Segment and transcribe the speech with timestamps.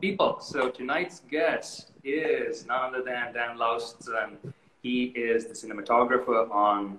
[0.00, 0.38] people.
[0.40, 4.36] So tonight's guest is none other than Dan Laustsen.
[4.82, 6.98] He is the cinematographer on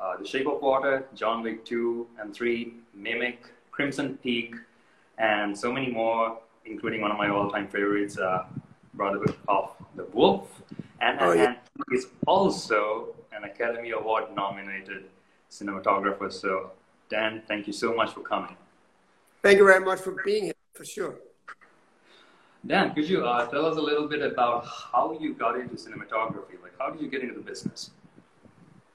[0.00, 3.38] uh, The Shape of Water, John Wick 2 and 3, Mimic,
[3.70, 4.54] Crimson Peak,
[5.18, 8.44] and so many more, including one of my all-time favorites, uh,
[8.94, 10.62] Brotherhood of the Wolf.
[11.00, 11.44] And, oh, yeah.
[11.44, 11.56] and
[11.90, 15.04] he is also an Academy Award nominated
[15.50, 16.32] cinematographer.
[16.32, 16.70] So,
[17.10, 18.56] Dan, thank you so much for coming.
[19.42, 21.16] Thank you very much for being here, for sure.
[22.66, 26.60] Dan, could you uh, tell us a little bit about how you got into cinematography?
[26.62, 27.90] Like, how did you get into the business?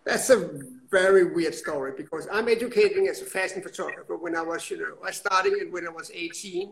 [0.04, 0.50] That's a
[0.90, 4.98] very weird story because I'm educating as a fashion photographer when I was, you know,
[5.06, 6.68] I started it when I was 18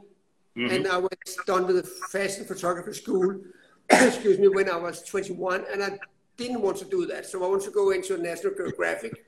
[0.58, 0.74] mm-hmm.
[0.74, 1.10] and I was
[1.46, 3.40] done with the fashion photography school,
[3.90, 6.00] excuse me, when I was 21 and I
[6.36, 7.26] didn't want to do that.
[7.28, 9.26] So I wanted to go into a National Geographic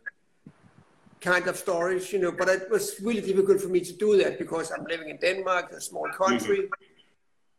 [1.21, 4.40] kind of stories, you know, but it was really difficult for me to do that
[4.40, 6.62] because I'm living in Denmark, a small country.
[6.62, 6.91] Mm-hmm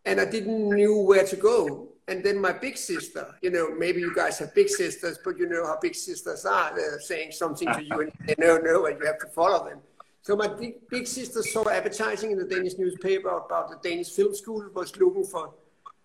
[0.04, 1.88] and I didn't knew where to go.
[2.08, 5.48] And then my big sister, you know, maybe you guys have big sisters, but you
[5.48, 6.74] know how big sisters are.
[6.74, 9.78] They're saying something to you and they know, no, and you have to follow them.
[10.22, 14.34] So my big, big sister saw advertising in the Danish newspaper about the Danish film
[14.34, 15.52] school was looking for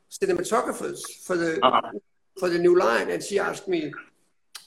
[0.10, 1.92] cinematographers for the uh-huh.
[2.40, 3.94] for the new line, and she asked me,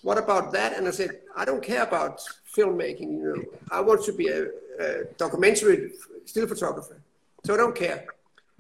[0.03, 2.21] "What about that?" And I said, "I don't care about
[2.57, 3.11] filmmaking.
[3.19, 4.47] You know, I want to be a,
[4.79, 5.93] a documentary
[6.27, 7.01] still photographer,
[7.45, 8.07] so I don't care."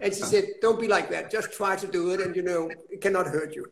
[0.01, 1.31] And she said, don't be like that.
[1.31, 3.67] Just try to do it and, you know, it cannot hurt you.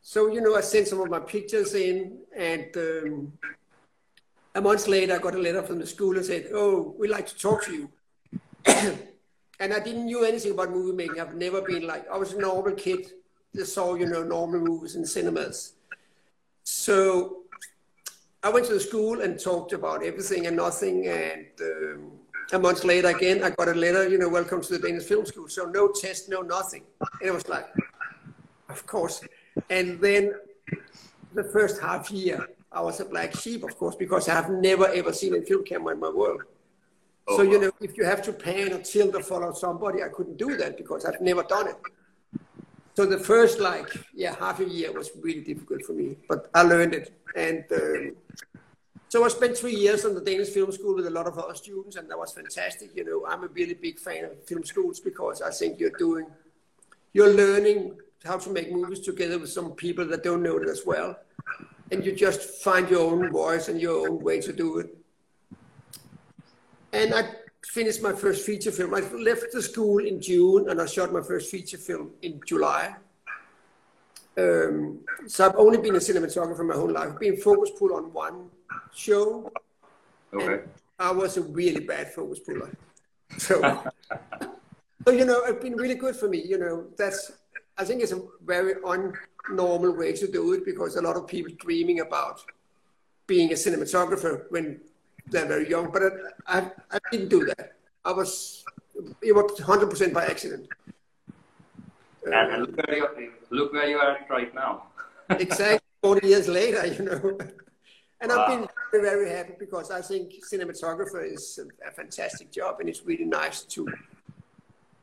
[0.00, 3.32] So, you know, I sent some of my pictures in and um,
[4.54, 7.26] a month later I got a letter from the school and said, oh, we'd like
[7.26, 7.90] to talk to you.
[9.60, 11.20] and I didn't know anything about movie making.
[11.20, 13.12] I've never been like, I was a normal kid
[13.52, 15.74] that saw, you know, normal movies in cinemas.
[16.62, 17.42] So
[18.42, 21.06] I went to the school and talked about everything and nothing.
[21.06, 22.12] And um,
[22.52, 25.26] a month later again, I got a letter, you know, welcome to the Danish Film
[25.26, 25.48] School.
[25.48, 26.82] So no test, no nothing.
[27.20, 27.66] And it was like,
[28.68, 29.20] of course.
[29.70, 30.32] And then
[31.34, 34.86] the first half year, I was a black sheep, of course, because I have never
[34.88, 36.42] ever seen a film camera in my world.
[37.28, 40.08] Oh, so, you know, if you have to pan or tilt or follow somebody, I
[40.08, 41.76] couldn't do that because I've never done it.
[42.94, 46.62] So the first, like, yeah, half a year was really difficult for me, but I
[46.62, 47.12] learned it.
[47.34, 48.16] And um,
[49.08, 51.54] so I spent three years on the Danish Film School with a lot of other
[51.54, 52.90] students, and that was fantastic.
[52.94, 56.26] You know, I'm a really big fan of film schools because I think you're doing,
[57.12, 60.82] you're learning how to make movies together with some people that don't know it as
[60.84, 61.16] well,
[61.92, 64.96] and you just find your own voice and your own way to do it.
[66.92, 67.30] And I
[67.64, 68.92] finished my first feature film.
[68.92, 72.96] I left the school in June, and I shot my first feature film in July.
[74.36, 77.10] Um, so I've only been a cinematographer my whole life.
[77.12, 78.50] I've been focus pull on one
[78.94, 79.50] show.
[80.32, 80.64] Okay.
[80.98, 82.70] I was a really bad focus puller.
[83.38, 83.60] So,
[85.04, 86.42] so you know, it's been really good for me.
[86.42, 87.32] You know, that's
[87.78, 91.52] I think it's a very unnormal way to do it because a lot of people
[91.58, 92.40] dreaming about
[93.26, 94.80] being a cinematographer when
[95.28, 95.90] they're very young.
[95.92, 96.02] But
[96.46, 97.72] I, I, I didn't do that.
[98.04, 98.64] I was
[99.22, 100.68] it was hundred percent by accident.
[102.24, 104.84] And, and look where you look where you are right now.
[105.30, 107.38] exactly, forty years later, you know.
[108.20, 108.44] And wow.
[108.44, 112.88] I've been very, very happy because I think cinematographer is a, a fantastic job and
[112.88, 113.86] it's really nice to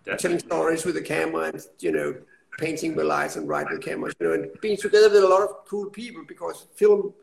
[0.04, 0.18] Definitely.
[0.18, 2.16] telling stories with the camera and, you know,
[2.58, 5.42] painting with lights and writing with cameras, you know, and being together with a lot
[5.42, 7.14] of cool people because film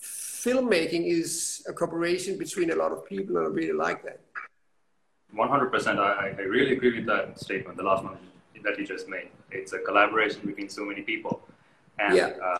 [0.00, 4.20] filmmaking is a cooperation between a lot of people and I really like that.
[5.34, 5.98] 100%.
[5.98, 8.18] I, I really agree with that statement, the last one
[8.62, 9.28] that you just made.
[9.50, 11.42] It's a collaboration between so many people.
[11.98, 12.32] And yeah.
[12.42, 12.58] uh,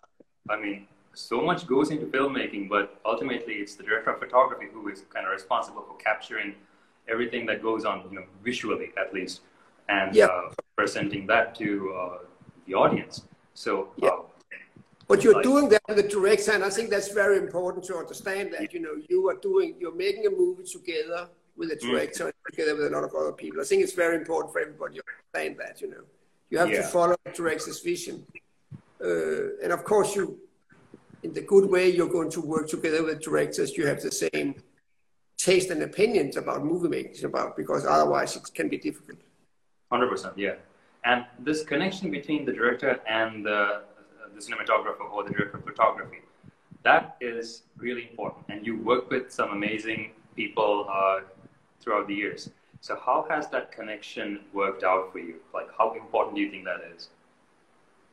[0.51, 4.89] I mean, so much goes into filmmaking, but ultimately it's the director of photography who
[4.89, 6.55] is kind of responsible for capturing
[7.09, 9.41] everything that goes on, you know, visually at least,
[9.89, 10.27] and yeah.
[10.27, 12.19] uh, presenting that to uh,
[12.67, 13.23] the audience.
[13.55, 14.09] So, yeah.
[14.09, 14.23] Uh,
[15.07, 17.97] but you're like, doing that with the director, and I think that's very important to
[17.97, 21.81] understand that, you know, you are doing, you're making a movie together with a mm.
[21.81, 22.51] director, mm.
[22.51, 23.61] together with a lot of other people.
[23.61, 25.03] I think it's very important for everybody to
[25.35, 26.05] understand that, you know.
[26.51, 26.83] You have yeah.
[26.83, 28.25] to follow the director's vision.
[29.05, 30.39] Uh, and of course, you
[31.25, 33.77] in the good way, you're going to work together with directors.
[33.79, 34.57] You have the same
[35.39, 39.19] taste and opinions about movie making about because otherwise it can be difficult.
[39.91, 40.57] Hundred percent, yeah.
[41.05, 43.83] And this connection between the director and the,
[44.35, 46.21] the cinematographer or the director of photography,
[46.83, 48.45] that is really important.
[48.51, 51.21] And you work with some amazing people uh,
[51.81, 52.51] throughout the years.
[52.81, 55.37] So how has that connection worked out for you?
[55.55, 57.09] Like, how important do you think that is?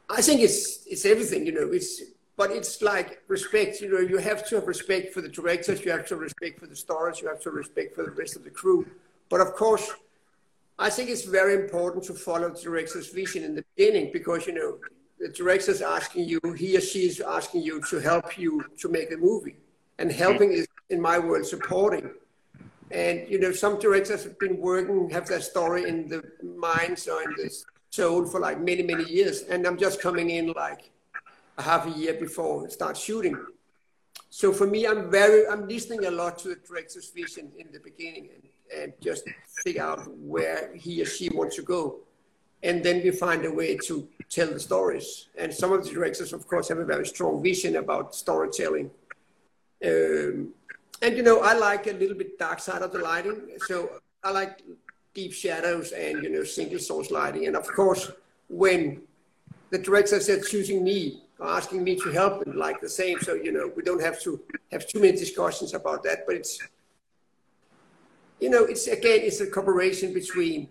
[0.10, 1.46] I think it's it's everything.
[1.46, 2.02] You know, it's
[2.42, 3.82] but it's like respect.
[3.82, 6.60] You know, you have to have respect for the directors, you have to have respect
[6.60, 8.80] for the stars, you have to have respect for the rest of the crew.
[9.30, 9.86] But of course,
[10.80, 14.56] I think it's very important to follow the director's vision in the beginning because you
[14.56, 14.80] know
[15.20, 19.12] the director's asking you, he or she is asking you to help you to make
[19.14, 19.58] a movie,
[20.00, 22.10] and helping is in my world supporting.
[22.90, 27.22] And you know, some directors have been working, have their story in the minds or
[27.22, 27.48] in the
[27.92, 30.92] soul for like many, many years, and I'm just coming in like
[31.57, 33.38] a half a year before it starts shooting.
[34.30, 37.80] So for me, I'm very, I'm listening a lot to the director's vision in the
[37.80, 39.24] beginning and, and just
[39.63, 41.98] figure out where he or she wants to go.
[42.63, 45.27] And then we find a way to tell the stories.
[45.38, 48.92] And some of the directors, of course, have a very strong vision about storytelling.
[49.83, 50.53] Um,
[51.01, 53.50] and you know, I like a little bit dark side of the lighting.
[53.68, 53.89] So
[54.24, 54.62] I like
[55.13, 57.48] deep shadows and you know single source lighting.
[57.48, 58.12] And of course,
[58.48, 59.01] when
[59.71, 63.20] the director said choosing me asking me to help them, like the same.
[63.20, 64.40] So you know, we don't have to
[64.72, 66.26] have too many discussions about that.
[66.26, 66.60] But it's
[68.40, 70.70] you know, it's again, it's a cooperation between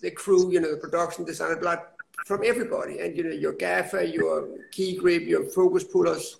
[0.00, 1.94] the crew, you know, the production designer, but
[2.26, 6.38] from everybody, and you know, your gaffer, your key grip, your focus pullers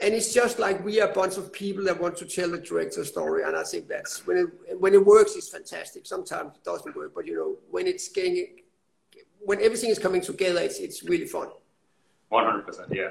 [0.00, 2.58] and it's just like we are a bunch of people that want to tell the
[2.58, 6.64] director's story and i think that's when it when it works it's fantastic sometimes it
[6.64, 8.60] doesn't work but you know when it's getting
[9.40, 11.48] when everything is coming together it's it's really fun
[12.32, 13.10] 100% yeah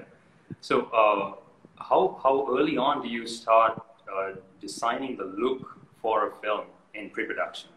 [0.62, 1.36] so uh,
[1.84, 3.82] how how early on do you start
[4.14, 4.32] uh,
[4.62, 7.70] designing the look for a film in pre-production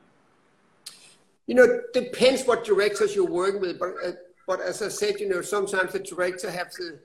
[1.46, 4.12] you know it depends what directors you're working with but uh,
[4.46, 6.98] but as i said you know sometimes the director has the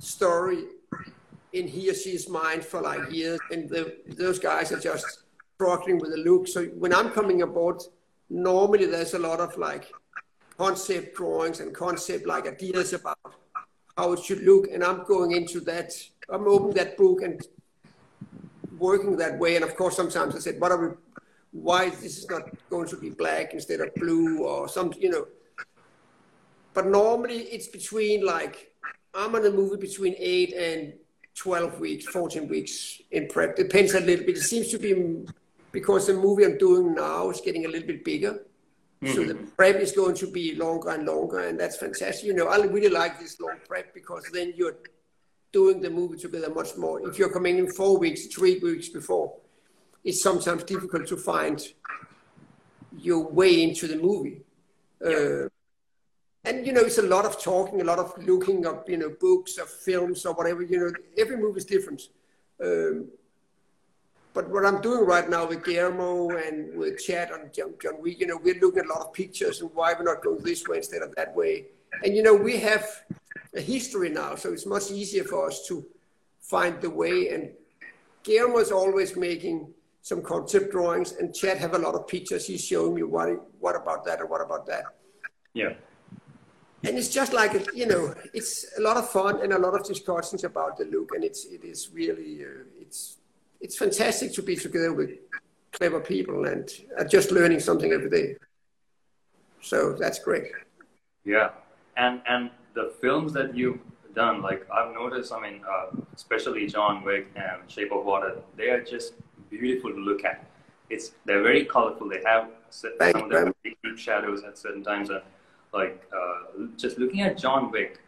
[0.00, 0.64] story
[1.52, 5.24] in he or she's mind for like years, and the, those guys are just
[5.54, 6.48] struggling with the look.
[6.48, 7.82] So when I'm coming aboard,
[8.30, 9.92] normally there's a lot of like
[10.56, 13.18] concept drawings and concept like ideas about
[13.96, 15.92] how it should look, and I'm going into that.
[16.28, 17.40] I'm opening that book and
[18.78, 19.56] working that way.
[19.56, 20.96] And of course, sometimes I said, "What are we?
[21.52, 25.10] Why is this is not going to be black instead of blue or something?" You
[25.10, 25.26] know.
[26.74, 28.72] But normally it's between like
[29.14, 30.94] I'm on a movie between eight and
[31.34, 33.56] 12 weeks, 14 weeks in prep.
[33.56, 34.36] Depends a little bit.
[34.38, 35.26] It seems to be
[35.70, 38.44] because the movie I'm doing now is getting a little bit bigger.
[39.02, 39.14] Mm-hmm.
[39.14, 42.24] So the prep is going to be longer and longer, and that's fantastic.
[42.24, 44.76] You know, I really like this long prep because then you're
[45.52, 47.06] doing the movie together much more.
[47.08, 49.34] If you're coming in four weeks, three weeks before,
[50.04, 51.60] it's sometimes difficult to find
[52.96, 54.42] your way into the movie.
[55.04, 55.48] Uh,
[56.44, 59.10] and you know it's a lot of talking a lot of looking up you know
[59.20, 62.02] books or films or whatever you know every movie is different
[62.62, 63.08] um,
[64.34, 68.14] but what i'm doing right now with guillermo and with chad and john, john we
[68.16, 70.66] you know we're looking at a lot of pictures and why we're not going this
[70.66, 71.66] way instead of that way.
[72.04, 72.86] And you know we have
[73.54, 75.84] a history now so it's much easier for us to
[76.52, 77.28] find the way.
[77.30, 77.50] And
[78.22, 82.46] guillermo is always making some concept drawings and chad have a lot of pictures.
[82.46, 83.28] He's showing me what
[83.60, 84.84] what about that or what about that.
[85.54, 85.74] Yeah.
[86.84, 89.84] And it's just like you know it's a lot of fun and a lot of
[89.86, 93.18] discussions about the look and it's it is really uh, it's
[93.62, 95.10] it's fantastic to be together with
[95.72, 96.68] clever people and
[97.08, 98.36] just learning something every day.
[99.60, 100.48] So that's great.
[101.24, 101.50] Yeah.
[101.96, 103.80] And and the films that you've
[104.14, 108.68] done like i've noticed i mean uh, especially john wick and shape of water they
[108.68, 109.14] are just
[109.52, 110.44] beautiful to look at.
[110.90, 112.08] It's they're very colorful.
[112.08, 115.20] They have some of them deep shadows at certain times uh,
[115.72, 118.00] like uh, just looking at John Wick,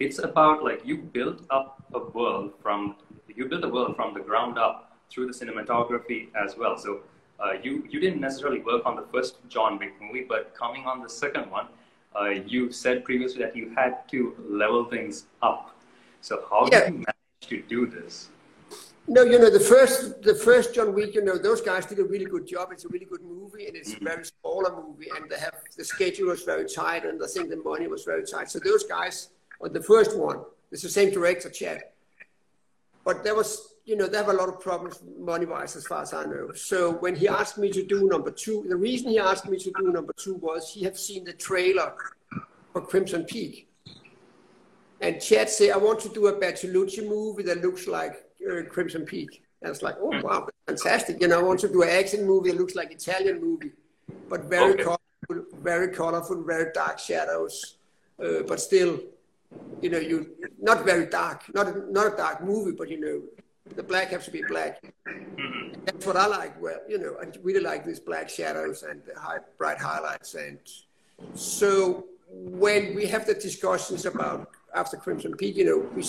[0.00, 2.96] it's about like you built up a world from
[3.28, 6.76] you built a world from the ground up through the cinematography as well.
[6.76, 7.00] So
[7.40, 11.02] uh, you you didn't necessarily work on the first John Wick movie, but coming on
[11.02, 11.66] the second one,
[12.18, 15.74] uh, you said previously that you had to level things up.
[16.20, 16.80] So how yeah.
[16.80, 18.28] did you manage to do this?
[19.08, 21.14] No, you know the first the first John Wick.
[21.14, 22.68] You know those guys did a really good job.
[22.70, 25.84] It's a really good movie, and it's a very smaller movie, and they have the
[25.84, 28.50] schedule was very tight, and I think the money was very tight.
[28.50, 31.82] So those guys on the first one, it's the same director, Chad,
[33.04, 36.02] but there was you know they have a lot of problems money wise as far
[36.02, 36.52] as I know.
[36.54, 39.72] So when he asked me to do number two, the reason he asked me to
[39.78, 41.94] do number two was he had seen the trailer
[42.72, 43.68] for Crimson Peak.
[45.00, 49.04] And Chad said, I want to do a Bertolucci movie that looks like uh, Crimson
[49.04, 49.42] Peak.
[49.60, 51.20] And it's like, oh, wow, fantastic.
[51.20, 53.72] You know, I want to do an action movie that looks like Italian movie,
[54.28, 54.84] but very okay.
[54.84, 57.76] colorful, very colorful, very dark shadows,
[58.24, 59.00] uh, but still,
[59.80, 60.30] you know, you
[60.60, 63.22] not very dark, not not a dark movie, but you know,
[63.74, 64.82] the black has to be black.
[65.08, 65.84] Mm-hmm.
[65.84, 66.60] That's what I like.
[66.60, 70.34] Well, you know, I really like these black shadows and high, bright highlights.
[70.34, 70.58] And
[71.34, 76.02] so when we have the discussions about after Crimson Peak, you know, we're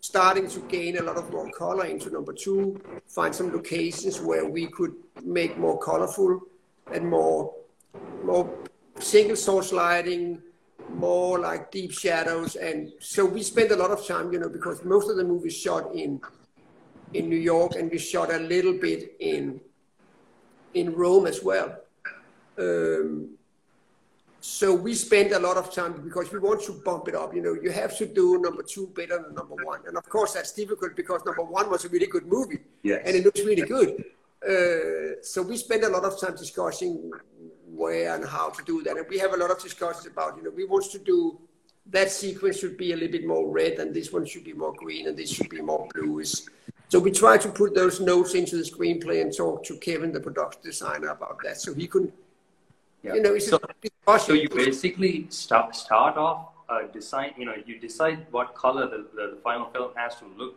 [0.00, 4.46] starting to gain a lot of more color into number two, find some locations where
[4.46, 6.40] we could make more colorful
[6.92, 7.54] and more
[8.24, 8.48] more
[9.00, 10.42] single source lighting,
[10.90, 14.84] more like deep shadows, and so we spent a lot of time, you know, because
[14.84, 16.20] most of the movies shot in
[17.14, 19.60] in New York, and we shot a little bit in
[20.74, 21.76] in Rome as well.
[22.58, 23.30] Um,
[24.40, 27.34] so we spent a lot of time because we want to bump it up.
[27.34, 30.34] You know, you have to do number two better than number one, and of course
[30.34, 33.02] that's difficult because number one was a really good movie, yes.
[33.04, 34.04] and it looks really good.
[34.48, 37.10] Uh, so we spend a lot of time discussing
[37.78, 40.36] where and how to do that, and we have a lot of discussions about.
[40.36, 41.38] You know, we want to do
[41.90, 44.74] that sequence should be a little bit more red, and this one should be more
[44.74, 46.34] green, and this should be more bluish.
[46.88, 50.20] So we try to put those notes into the screenplay and talk to Kevin, the
[50.20, 52.12] production designer, about that, so he could
[53.02, 53.14] Yeah.
[53.14, 53.58] you know, it's so,
[54.18, 57.30] so you basically start start off uh, design.
[57.40, 60.56] You know, you decide what color the, the, the final film has to look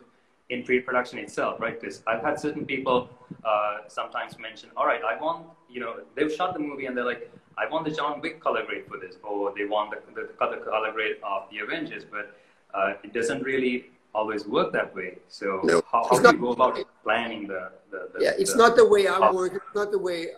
[0.52, 1.80] in pre-production itself, right?
[1.80, 3.08] Because I've had certain people
[3.44, 7.10] uh, sometimes mention, all right, I want, you know, they've shot the movie and they're
[7.14, 7.22] like,
[7.56, 10.58] I want the John Wick color grade for this, or they want the, the color,
[10.58, 12.26] color grade of the Avengers, but
[12.74, 15.10] uh, it doesn't really always work that way.
[15.28, 18.32] So No, how, how it's do not- you go about planning the, the, the yeah,
[18.38, 19.52] it's the- not the way I work.
[19.54, 20.28] It's not the way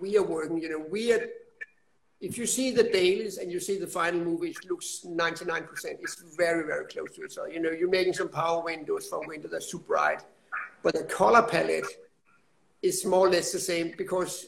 [0.00, 0.58] we are working.
[0.64, 1.26] You know, we are.
[2.22, 5.66] If you see the dailies and you see the final movie, it looks 99%.
[6.00, 7.32] It's very, very close to it.
[7.32, 10.22] So, you know, you're making some power windows for windows that's too bright.
[10.84, 11.84] But the color palette
[12.80, 14.46] is more or less the same because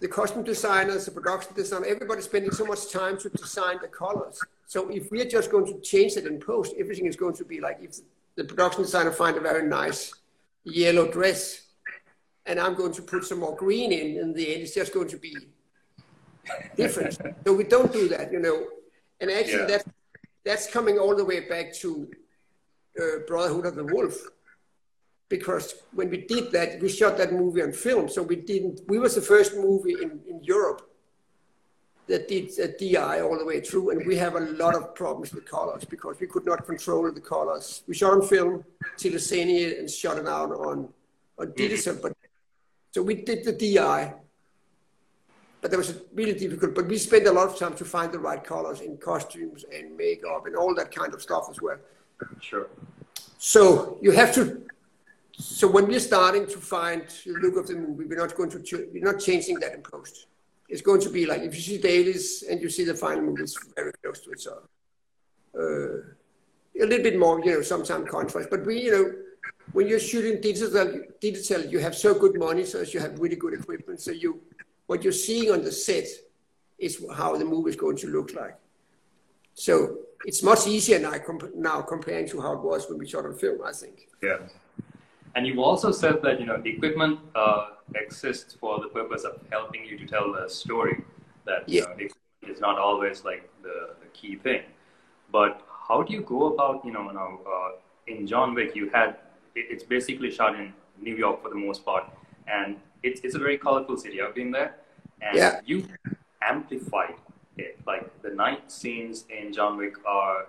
[0.00, 4.40] the costume designers, the production designer, everybody's spending so much time to design the colors.
[4.66, 7.44] So if we are just going to change it in post, everything is going to
[7.44, 7.96] be like if
[8.36, 10.14] the production designer find a very nice
[10.64, 11.66] yellow dress,
[12.46, 15.08] and I'm going to put some more green in, in the end, it's just going
[15.08, 15.36] to be
[16.76, 17.18] different.
[17.44, 18.66] so we don't do that, you know.
[19.20, 19.66] And actually, Yeah.
[19.78, 19.84] that
[20.44, 22.10] that's coming all the way back to
[23.00, 24.16] uh, Brotherhood of the Wolf,
[25.28, 28.08] because when we did that, we shot that movie on film.
[28.08, 28.80] So we didn't.
[28.88, 30.82] We was the first movie in, in Europe
[32.08, 35.32] that did a DI all the way through, and we have a lot of problems
[35.32, 37.82] with colors because we could not control the colors.
[37.86, 38.64] We shot on film,
[38.98, 40.88] Tilesenia, and shot it out on
[41.38, 42.12] on digital, but
[42.92, 44.12] so we did the DI,
[45.60, 46.74] but that was a really difficult.
[46.74, 49.96] But we spent a lot of time to find the right colors in costumes and
[49.96, 51.78] makeup and all that kind of stuff as well.
[52.40, 52.68] Sure.
[53.38, 54.62] So you have to.
[55.32, 58.60] So when we're starting to find the look of the movie, we're not going to.
[58.62, 60.26] ch- We're not changing that in post.
[60.68, 63.42] It's going to be like if you see dailies and you see the final movie,
[63.42, 64.66] it's very close to each other.
[65.58, 68.48] Uh, a little bit more, you know, sometimes contrast.
[68.50, 69.12] But we, you know,
[69.72, 74.00] when you're shooting digital, digital, you have so good monitors, you have really good equipment.
[74.00, 74.40] So you,
[74.90, 76.08] what you're seeing on the set
[76.76, 78.56] is how the movie is going to look like.
[79.54, 83.24] So it's much easier now, comp- now comparing to how it was when we shot
[83.24, 84.08] on film, I think.
[84.20, 84.38] Yeah.
[85.36, 89.34] And you've also said that you know the equipment uh, exists for the purpose of
[89.52, 90.96] helping you to tell the story.
[91.46, 91.86] That you Yeah.
[91.86, 94.62] know, the is not always like the, the key thing.
[95.30, 95.52] But
[95.88, 97.70] how do you go about you know now uh,
[98.12, 99.10] in John Wick you had
[99.54, 102.04] it, it's basically shot in New York for the most part,
[102.58, 104.20] and it's it's a very colorful city.
[104.22, 104.76] I've been there,
[105.22, 105.60] and Yeah.
[105.64, 105.84] you
[106.42, 107.14] amplified
[107.56, 107.78] it.
[107.86, 110.46] Like the night scenes in John Wick are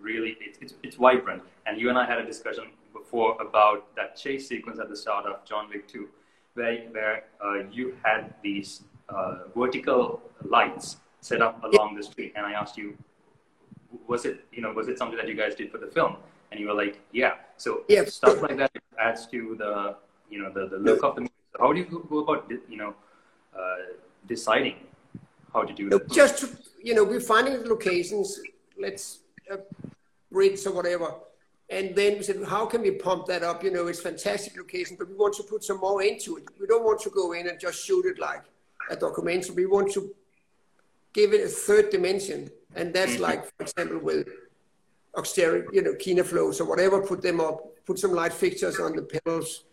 [0.00, 1.42] really it's, it's, it's vibrant.
[1.66, 5.26] And you and I had a discussion before about that chase sequence at the start
[5.26, 6.08] of John Wick 2,
[6.54, 12.46] where where uh, you had these uh, vertical lights set up along the street, and
[12.46, 12.96] I asked you,
[14.06, 16.16] was it you know was it something that you guys did for the film?
[16.50, 17.32] And you were like, yeah.
[17.58, 18.04] So Yeah.
[18.06, 19.96] stuff like that adds to the
[20.30, 21.32] you know the, the look of the movie.
[21.58, 22.94] How do you go- about you know
[23.58, 23.76] uh,
[24.26, 24.76] deciding
[25.52, 26.10] how to do that?
[26.10, 26.48] just to,
[26.82, 28.40] you know, we're finding the locations,
[28.78, 29.56] let's uh,
[30.30, 31.14] bridge or whatever.
[31.70, 33.62] And then we said, how can we pump that up?
[33.62, 36.44] You know, it's fantastic location, but we want to put some more into it.
[36.58, 38.42] We don't want to go in and just shoot it like
[38.88, 39.54] a documentary.
[39.54, 40.14] We want to
[41.12, 42.50] give it a third dimension.
[42.74, 44.28] And that's like, for example, with
[45.14, 48.96] auxiliary, you know, Kino Flos or whatever, put them up, put some light fixtures on
[48.96, 49.64] the pedals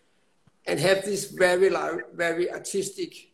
[0.68, 1.70] and have this very,
[2.14, 3.32] very artistic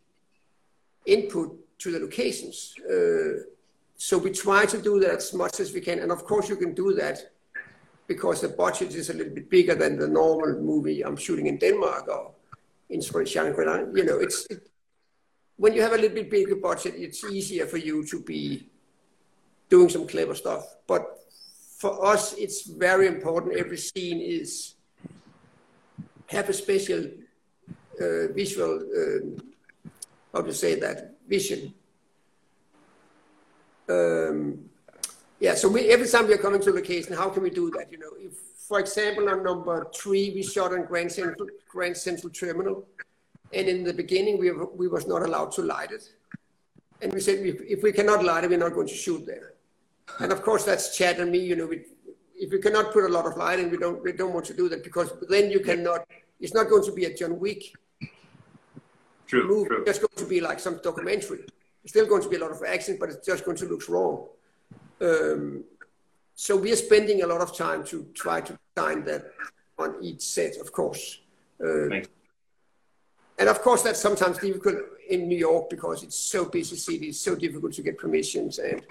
[1.05, 2.75] input to the locations.
[2.79, 3.43] Uh,
[3.95, 5.99] so we try to do that as much as we can.
[5.99, 7.31] And of course, you can do that
[8.07, 11.57] because the budget is a little bit bigger than the normal movie I'm shooting in
[11.57, 12.31] Denmark or
[12.89, 13.77] in Shangri-La.
[13.93, 14.67] You know, it's it,
[15.55, 18.67] when you have a little bit bigger budget, it's easier for you to be
[19.69, 20.65] doing some clever stuff.
[20.87, 21.03] But
[21.77, 23.55] for us, it's very important.
[23.55, 24.75] Every scene is
[26.27, 27.05] have a special
[28.33, 28.73] visual.
[28.99, 29.37] Um,
[30.33, 31.73] how to say that vision.
[33.89, 34.69] Um,
[35.39, 37.71] yeah, so we, every time we are coming to a location, how can we do
[37.71, 37.91] that?
[37.91, 38.33] You know, if,
[38.67, 42.85] for example, on number three, we shot on Grand Central, Grand Central Terminal,
[43.51, 46.03] and in the beginning we were, we was not allowed to light it,
[47.01, 49.53] and we said if, if we cannot light it, we're not going to shoot there.
[50.19, 51.39] And of course, that's Chad and me.
[51.39, 51.85] You know, we,
[52.35, 54.53] if we cannot put a lot of light lighting, we don't we don't want to
[54.53, 56.05] do that because then you cannot.
[56.39, 57.73] It's not going to be a John Wick
[59.31, 59.69] True, movie.
[59.69, 59.83] true.
[59.87, 61.45] It's just going to be like some documentary.
[61.83, 63.87] It's still going to be a lot of action, but it's just going to look
[63.87, 64.27] wrong.
[64.99, 65.63] Um,
[66.35, 69.31] so we are spending a lot of time to try to design that
[69.79, 71.19] on each set, of course.
[71.63, 72.01] Uh,
[73.39, 74.75] and of course, that's sometimes difficult
[75.09, 77.07] in New York because it's so busy city.
[77.07, 78.81] It's so difficult to get permissions, and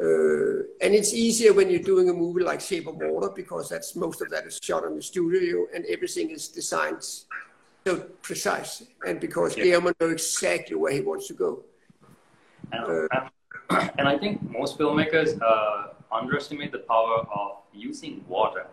[0.00, 3.94] uh, and it's easier when you're doing a movie like Shape of Water because that's
[3.94, 7.06] most of that is shot on the studio and everything is designed
[7.86, 9.64] so precise, and because Yeah.
[9.64, 11.62] Guillermo knows exactly where he wants to go.
[12.72, 18.66] And, and, and I think most filmmakers uh, underestimate the power of using water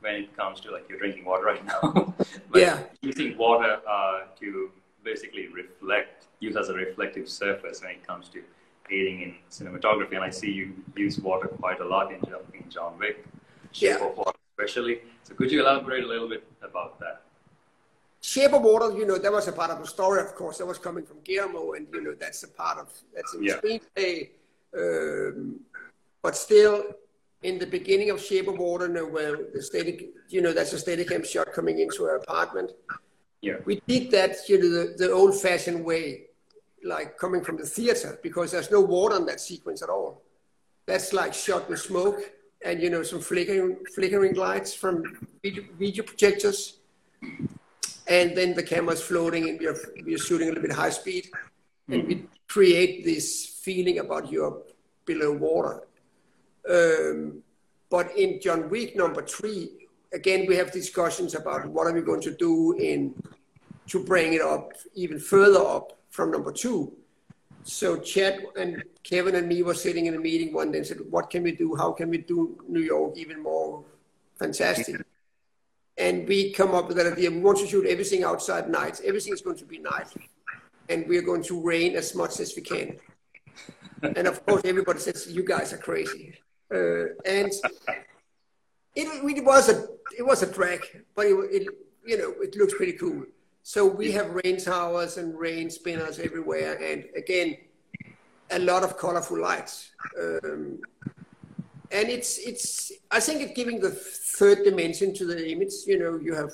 [0.00, 2.14] when it comes to like you're drinking water right now.
[2.50, 2.82] but Yeah.
[3.02, 4.70] using water uh, to
[5.04, 8.42] basically reflect, use as a reflective surface when it comes to
[8.90, 10.12] aiding in cinematography.
[10.14, 13.24] And I see you use water quite a lot in, John- in John Wick,
[13.74, 13.98] Yeah.
[14.58, 15.02] especially.
[15.24, 17.22] So could you elaborate a little bit about that?
[18.26, 20.58] Shape of Water, you know, that was a part of the story, of course.
[20.58, 23.60] That was coming from Guillermo, and you know, that's a part of that's the Yeah.
[23.60, 24.30] screenplay.
[24.80, 25.60] Um,
[26.22, 26.74] but still,
[27.44, 30.80] in the beginning of Shape of Water, no, where the steady, you know, that's a
[30.84, 32.72] Steadicam shot coming into her apartment.
[33.42, 33.58] Yeah.
[33.64, 36.04] We did that, you know, the, the old-fashioned way,
[36.82, 40.22] like coming from the theater, because there's no water in that sequence at all.
[40.86, 42.20] That's like shot with smoke
[42.64, 44.94] and you know some flickering flickering lights from
[45.44, 46.78] video, video projectors
[48.08, 51.28] and then the camera's floating and we're, we're shooting a little bit high speed.
[51.88, 54.62] And we create this feeling about you're
[55.04, 55.82] below water.
[56.68, 57.42] Um,
[57.88, 62.20] but in john wick number three again we have discussions about what are we going
[62.22, 63.14] to do in
[63.86, 66.92] to bring it up even further up from number two.
[67.62, 71.00] So Chad and Kevin and me were sitting in a meeting one day and said,
[71.10, 71.74] "What can we do?
[71.74, 73.84] How can we do New York even more
[74.38, 74.96] fantastic?"
[75.98, 77.30] And we come up with that idea.
[77.30, 79.00] We want to shoot everything outside night.
[79.04, 80.08] Everything is going to be night,
[80.88, 82.98] and we are going to rain as much as we can.
[84.02, 86.38] And of course, everybody says, "You guys are crazy."
[86.72, 87.50] Uh, and
[88.94, 89.06] it,
[89.36, 89.86] it was a
[90.18, 90.80] it was a drag,
[91.14, 91.68] but it, it
[92.04, 93.24] you know it looks pretty cool.
[93.62, 97.56] So we have rain towers and rain spinners everywhere, and again,
[98.50, 99.90] a lot of colorful lights.
[100.20, 100.78] Um,
[101.90, 105.72] and it's it's I think it's giving the third dimension to the image.
[105.86, 106.52] You know, you have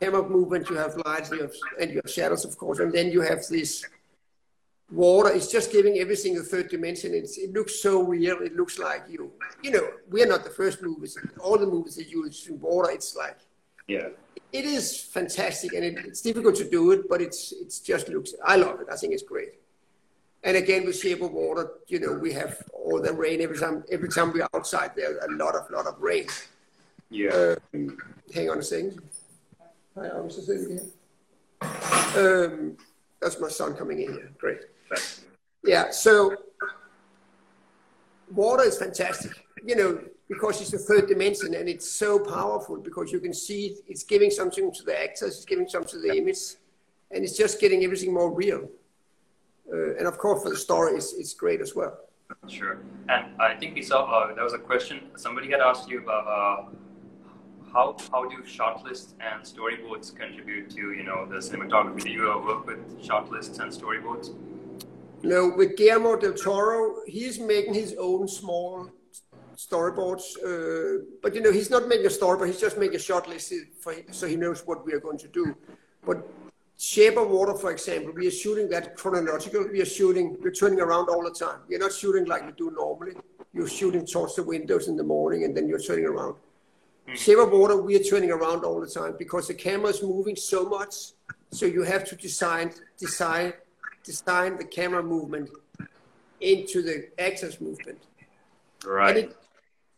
[0.00, 3.10] camera movement, you have lights, you have and you have shadows, of course, and then
[3.10, 3.84] you have this
[4.90, 5.30] water.
[5.30, 7.14] It's just giving everything a third dimension.
[7.14, 8.38] It's, it looks so real.
[8.42, 9.30] It looks like you.
[9.62, 11.18] You know, we are not the first movies.
[11.40, 13.38] All the movies that use water, it's like
[13.86, 14.08] Yeah.
[14.52, 18.34] it is fantastic and it, it's difficult to do it, but it's it's just looks.
[18.44, 18.88] I love it.
[18.90, 19.52] I think it's great.
[20.44, 23.84] And again, with Shape of Water, you know, we have all the rain every time.
[23.90, 26.26] Every time we're outside, there's a lot of lot of rain.
[27.10, 27.56] Yeah.
[27.74, 27.98] Um,
[28.32, 29.00] hang on a second.
[29.96, 30.80] Hi, I'm just here.
[31.60, 32.76] Um,
[33.20, 34.30] that's my son coming in here.
[34.38, 34.60] Great.
[35.64, 36.36] Yeah, so
[38.32, 39.32] water is fantastic,
[39.64, 43.76] you know, because it's the third dimension and it's so powerful because you can see
[43.88, 46.38] it's giving something to the actors, it's giving something to the image,
[47.10, 48.68] and it's just getting everything more real.
[49.72, 51.98] Uh, and of course, for the story, it's, it's great as well.
[52.46, 52.78] Sure.
[53.08, 56.26] And I think we saw uh, there was a question somebody had asked you about
[56.26, 56.70] uh,
[57.72, 62.02] how how do shot lists and storyboards contribute to you know the cinematography?
[62.02, 64.34] Do you work with shot lists and storyboards?
[65.22, 68.90] No, with Guillermo del Toro, he's making his own small
[69.56, 70.24] storyboards.
[70.44, 73.52] Uh, but you know, he's not making a storyboard; he's just making a shot list
[73.80, 75.56] for so he knows what we are going to do.
[76.04, 76.26] But
[76.80, 79.66] Shape of Water, for example, we are shooting that chronological.
[79.66, 81.58] We are shooting, we're turning around all the time.
[81.68, 83.14] We're not shooting like we do normally.
[83.52, 86.36] You're shooting towards the windows in the morning, and then you're turning around.
[87.08, 87.14] Hmm.
[87.16, 90.36] Shape of Water, we are turning around all the time because the camera is moving
[90.36, 90.94] so much.
[91.50, 93.54] So you have to design, design,
[94.04, 95.50] design the camera movement
[96.40, 97.98] into the actor's movement.
[98.86, 99.16] Right.
[99.16, 99.36] And it,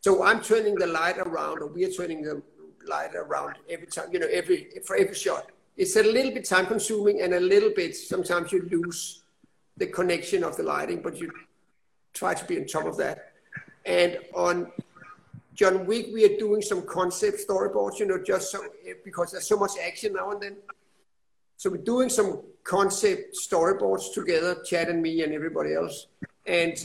[0.01, 2.41] so I'm turning the light around, or we are turning the
[2.89, 5.51] light around every time, you know, every for every shot.
[5.77, 9.23] It's a little bit time consuming and a little bit sometimes you lose
[9.77, 11.31] the connection of the lighting, but you
[12.13, 13.33] try to be on top of that.
[13.87, 14.71] And on
[15.55, 18.65] John Wick, we are doing some concept storyboards, you know, just so
[19.05, 20.57] because there's so much action now and then.
[21.57, 26.07] So we're doing some concept storyboards together, Chad and me and everybody else.
[26.47, 26.77] And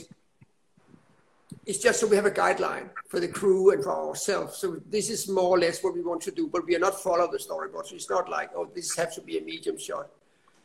[1.66, 4.56] it's just so we have a guideline for the crew and for ourselves.
[4.56, 7.02] So this is more or less what we want to do, but we are not
[7.02, 7.86] follow the storyboard.
[7.86, 10.08] So it's not like, oh, this has to be a medium shot.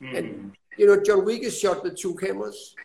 [0.02, 0.16] Mm-hmm.
[0.16, 2.76] And you know, John Wick is shot with two cameras,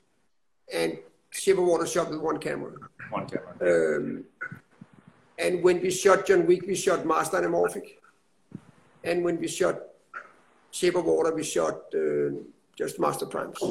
[0.73, 0.99] and
[1.31, 2.73] Shape of Water shot with one camera.
[3.11, 3.55] One camera.
[3.61, 4.25] Um,
[5.39, 7.97] and when we shot John Wick, we shot Master Anamorphic.
[9.05, 9.81] And when we shot
[10.71, 12.31] Shape of Water, we shot uh,
[12.75, 13.63] just Master Primes.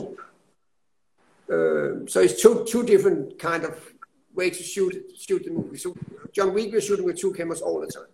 [1.47, 3.94] Um, so it's two two different kind of
[4.35, 5.77] way to shoot shoot the movie.
[5.77, 5.95] So
[6.31, 8.11] John Wick, we're shooting with two cameras all the time.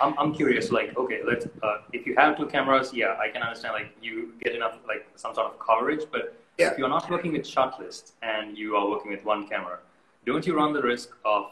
[0.00, 3.42] I'm, I'm curious, like, okay, let's, uh, if you have two cameras, yeah, I can
[3.42, 6.70] understand, like, you get enough, like, some sort of coverage, but yeah.
[6.70, 9.80] if you're not working with shot list and you are working with one camera,
[10.24, 11.44] don't you run the risk of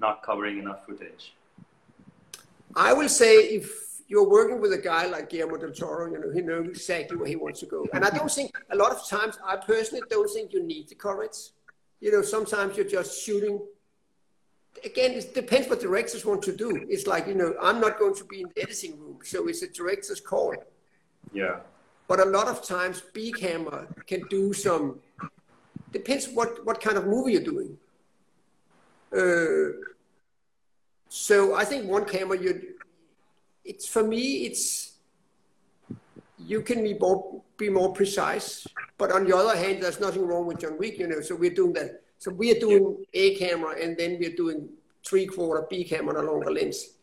[0.00, 1.34] not covering enough footage?
[2.74, 3.70] I will say if
[4.08, 7.28] you're working with a guy like Guillermo del Toro, you know, he knows exactly where
[7.28, 7.86] he wants to go.
[7.94, 10.96] And I don't think, a lot of times, I personally don't think you need the
[10.96, 11.38] coverage.
[12.04, 13.56] You know, sometimes you're just shooting
[14.84, 16.84] again, it depends what directors want to do.
[16.88, 19.62] It's like, you know, I'm not going to be in the editing room, so it's
[19.62, 20.54] a director's call.
[21.32, 21.60] Yeah.
[22.08, 25.00] But a lot of times, B camera can do some,
[25.92, 27.78] depends what, what kind of movie you're doing.
[29.16, 29.88] Uh,
[31.08, 32.74] so I think one camera, you,
[33.64, 34.93] it's for me, it's,
[36.46, 38.66] you can be more, be more precise.
[38.98, 41.54] But on the other hand, there's nothing wrong with John Wick, you know, so we're
[41.54, 44.70] doing that so we are doing A camera and then we're doing
[45.06, 46.94] three quarter B camera on a longer lens.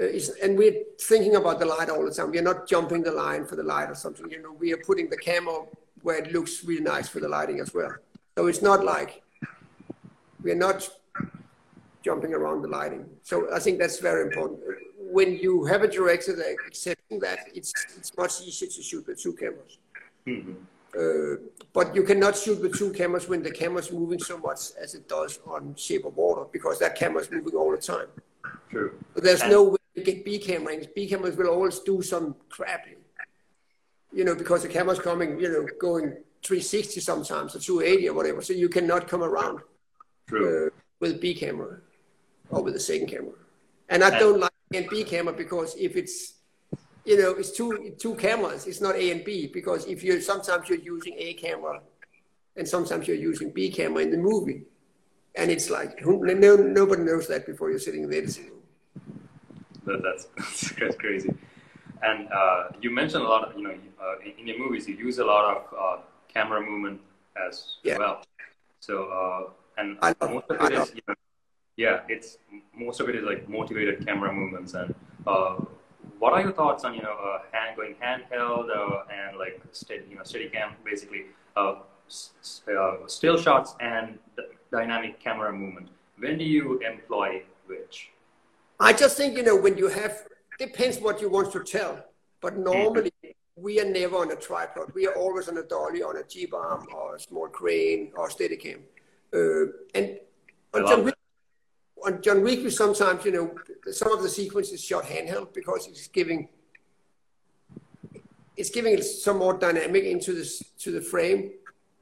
[0.00, 0.06] Uh,
[0.40, 2.30] and we're thinking about the light all the time.
[2.30, 4.30] We're not jumping the line for the light or something.
[4.30, 5.64] You know, we are putting the camera
[6.02, 7.92] where it looks really nice for the lighting as well.
[8.38, 9.20] So it's not like
[10.44, 10.88] we're not
[12.04, 13.04] jumping around the lighting.
[13.24, 14.60] So I think that's very important.
[15.12, 19.20] When you have a director that accepting that, it's it's much easier to shoot with
[19.20, 19.78] two cameras.
[20.26, 20.52] Mm-hmm.
[20.98, 21.36] Uh,
[21.72, 24.94] but you cannot shoot with two cameras when the camera is moving so much as
[24.94, 28.08] it does on Shape of Water because that camera is moving all the time.
[28.70, 28.98] True.
[29.14, 30.86] There's and no way to get B cameras.
[30.94, 32.86] B cameras will always do some crap,
[34.12, 38.42] you know, because the camera's coming, you know, going 360 sometimes or 280 or whatever.
[38.42, 39.60] So you cannot come around
[40.32, 41.78] uh, with B camera
[42.48, 43.34] or with the second camera.
[43.88, 46.34] And I and don't like B camera because if it's
[47.04, 48.66] you know, it's two two cameras.
[48.66, 51.80] It's not A and B because if you sometimes you're using A camera,
[52.56, 54.62] and sometimes you're using B camera in the movie,
[55.34, 58.62] and it's like no nobody knows that before you're sitting in the editing room.
[59.86, 61.34] That, that's that's crazy.
[62.02, 64.94] And uh, you mentioned a lot of you know uh, in, in, your movies you
[64.94, 67.00] use a lot of uh, camera movement
[67.48, 67.98] as yeah.
[67.98, 68.22] well.
[68.78, 71.14] So uh, and most of it is you know,
[71.76, 72.38] yeah, it's
[72.76, 74.94] most of it is like motivated camera movements and
[75.26, 75.56] uh,
[76.18, 80.04] what are your thoughts on you know uh, hand going handheld uh, and like steady
[80.10, 81.76] you know steady cam basically uh,
[82.76, 84.18] uh still shots and
[84.70, 85.88] dynamic camera movement?
[86.18, 88.10] When do you employ which?
[88.78, 90.26] I just think you know when you have
[90.58, 92.04] depends what you want to tell
[92.40, 93.62] but normally mm-hmm.
[93.62, 94.92] we are never on a tripod.
[94.94, 98.56] We are always on a dolly on a g-bomb or a small crane or steady
[98.56, 98.80] cam
[99.34, 100.18] uh, and
[100.74, 101.12] until
[102.06, 103.54] on John Wick, sometimes, you know,
[103.92, 106.48] some of the sequences shot handheld because it's giving
[108.56, 111.52] it's giving some more dynamic into this to the frame.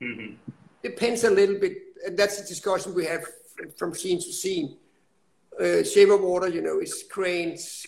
[0.03, 0.35] Mm-hmm.
[0.83, 3.25] Depends a little bit, and that's a discussion we have
[3.77, 4.77] from scene to scene.
[5.61, 7.87] Uh, Shape of Water, you know, is cranes,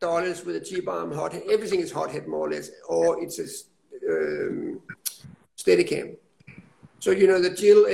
[0.00, 3.48] dollars with a G-bomb, hot, everything is hot head more or less, or it's a
[4.10, 4.80] um,
[5.54, 6.16] steady cam.
[6.98, 7.86] So, you know, the Jill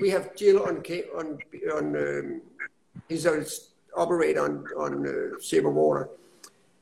[0.00, 0.82] we have Jill on
[1.16, 1.38] on
[1.72, 2.42] on um,
[3.08, 3.44] he's a
[3.96, 6.08] operator on on uh, of Water,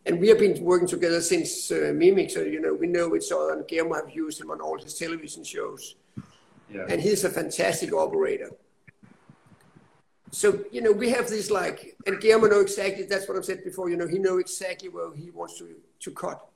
[0.07, 2.31] and we have been working together since uh, Mimic.
[2.31, 4.95] So you know we know each other, and Guillermo have used him on all his
[4.95, 5.97] television shows,
[6.71, 6.87] yeah.
[6.89, 8.51] and he's a fantastic operator.
[10.31, 13.05] So you know we have this like, and Guillermo know exactly.
[13.05, 13.91] That's what I've said before.
[13.91, 15.69] You know he know exactly where he wants to
[16.01, 16.47] to cut.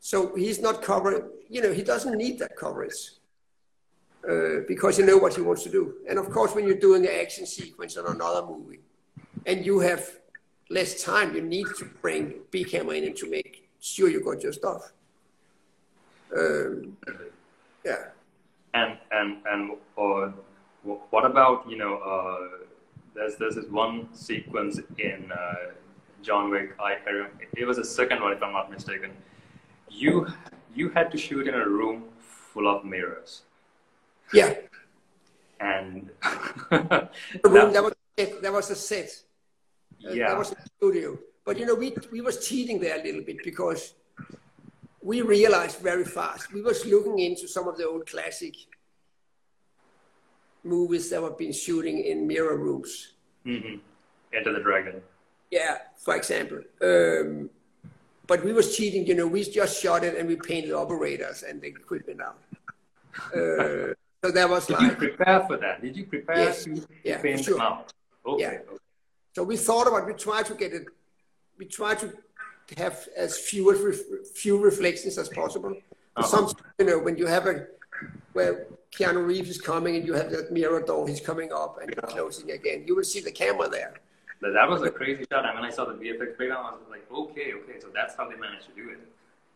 [0.00, 1.24] So he's not covering.
[1.50, 3.17] You know he doesn't need that coverage
[4.26, 5.94] uh, because you know what he wants to do.
[6.08, 8.80] And of course, when you're doing an action sequence on another movie,
[9.46, 10.08] and you have
[10.70, 14.52] less time, you need to bring B camera in to make sure you got your
[14.52, 14.92] stuff.
[16.36, 16.96] Um,
[17.84, 18.08] yeah.
[18.74, 19.78] And and and
[21.10, 21.96] what about you know?
[21.98, 22.64] Uh,
[23.14, 25.72] there's there's this one sequence in uh,
[26.22, 26.76] John Wick.
[26.78, 27.26] I, I
[27.56, 29.10] it was the second one, if I'm not mistaken.
[29.88, 30.26] You
[30.74, 33.42] you had to shoot in a room full of mirrors
[34.32, 34.54] yeah.
[35.60, 36.10] And
[36.70, 37.10] that,
[37.42, 37.94] that, was
[38.42, 39.10] that was a set.
[40.06, 40.28] Uh, yeah.
[40.28, 41.18] That was a studio.
[41.44, 43.94] But you know, we we was cheating there a little bit because
[45.02, 46.52] we realized very fast.
[46.52, 48.54] We was looking into some of the old classic
[50.62, 53.14] movies that were been shooting in mirror rooms.
[53.46, 53.76] Mm-hmm.
[54.34, 55.00] Enter the Dragon.
[55.50, 56.60] Yeah, for example.
[56.82, 57.48] Um,
[58.26, 59.06] but we was cheating.
[59.06, 62.38] You know, we just shot it and we painted operators and the equipment out.
[63.34, 64.90] Uh, so that was Did like.
[64.90, 65.80] you prepare for that?
[65.82, 66.64] Did you prepare Yes.
[66.64, 67.54] to Yeah, paint sure.
[67.54, 67.92] them out?
[68.26, 68.42] Okay.
[68.42, 68.48] Yeah.
[68.72, 68.82] okay.
[69.34, 70.06] So we thought about.
[70.06, 70.86] We tried to get it.
[71.58, 72.12] We tried to
[72.76, 75.72] have as few ref- few reflections as possible.
[76.16, 76.26] Uh-huh.
[76.26, 77.66] Some, you know, when you have a
[78.32, 81.94] where Keanu Reeves is coming and you have that mirror door, he's coming up and
[81.96, 82.84] closing again.
[82.86, 83.94] You will see the camera there.
[84.40, 85.44] But that was a crazy shot.
[85.44, 87.80] And when I saw the VFX breakdown, I was like, okay, okay.
[87.80, 89.00] So that's how they managed to do it.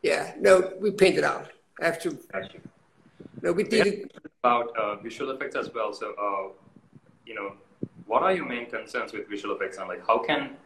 [0.03, 0.35] Yeah.
[0.38, 1.51] No, we painted out.
[1.81, 2.11] I have to.
[2.33, 2.61] Got you.
[3.42, 4.12] No, we did it.
[4.44, 5.92] About uh, visual effects as well.
[5.92, 6.52] So, uh,
[7.26, 7.55] you know,
[8.07, 10.57] what are your main concerns with visual effects, and like, how can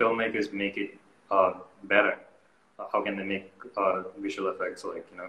[0.00, 0.98] filmmakers make it
[1.30, 1.54] uh,
[1.84, 2.18] better?
[2.78, 5.28] Uh, how can they make uh, visual effects, like you know,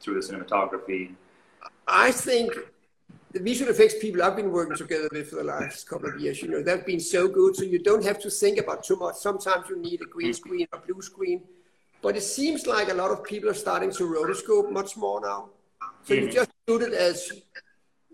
[0.00, 1.14] through the cinematography?
[1.86, 2.52] I think
[3.32, 6.42] the visual effects people I've been working together with for the last couple of years,
[6.42, 7.54] you know, they've been so good.
[7.56, 9.16] So you don't have to think about too much.
[9.16, 11.42] Sometimes you need a green screen or blue screen.
[12.02, 15.50] But it seems like a lot of people are starting to rotoscope much more now.
[16.04, 17.32] So you just shoot it as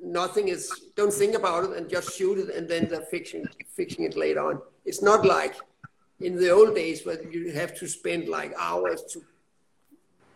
[0.02, 4.05] nothing is, don't think about it and just shoot it and then they're fixing, fixing
[4.05, 4.61] it later on.
[4.85, 5.55] It's not like
[6.20, 9.22] in the old days where you have to spend like hours to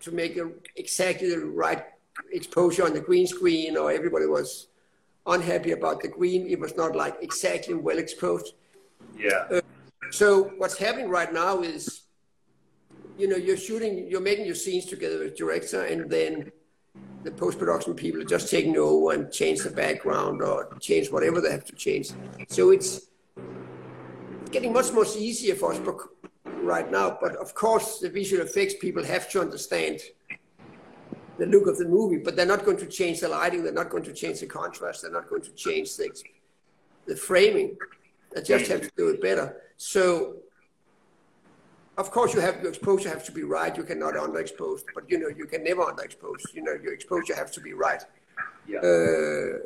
[0.01, 1.85] to make a, exactly the right
[2.33, 4.69] exposure on the green screen or everybody was
[5.27, 6.47] unhappy about the green.
[6.47, 8.55] It was not like exactly well exposed.
[9.17, 9.45] Yeah.
[9.51, 9.61] Uh,
[10.11, 12.03] so what's happening right now is,
[13.19, 16.51] you know, you're shooting, you're making your scenes together with director, and then
[17.23, 21.51] the post production people just taking over and change the background or change whatever they
[21.51, 22.13] have to change.
[22.49, 23.09] So it's
[24.51, 25.81] getting much much easier for us
[26.63, 27.19] right now.
[27.21, 30.01] But of course, the visual effects people have to understand
[31.39, 33.63] the look of the movie, but they're not going to change the lighting.
[33.63, 35.03] They're not going to change the contrast.
[35.03, 36.11] They're not going to change the
[37.07, 37.77] the framing.
[38.35, 39.57] They just have to do it better.
[39.77, 40.37] So,
[42.01, 43.77] of course, you have your exposure has to be right.
[43.77, 46.43] You cannot underexpose, but you know you can never underexpose.
[46.55, 48.03] You know your exposure has to be right
[48.67, 48.81] Yeah.
[48.81, 49.59] uh,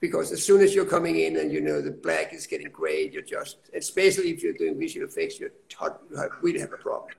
[0.00, 3.08] because as soon as you're coming in and you know the black is getting gray,
[3.12, 6.76] you're just especially if you're doing visual effects, you're taught, you have, really have a
[6.88, 7.10] problem.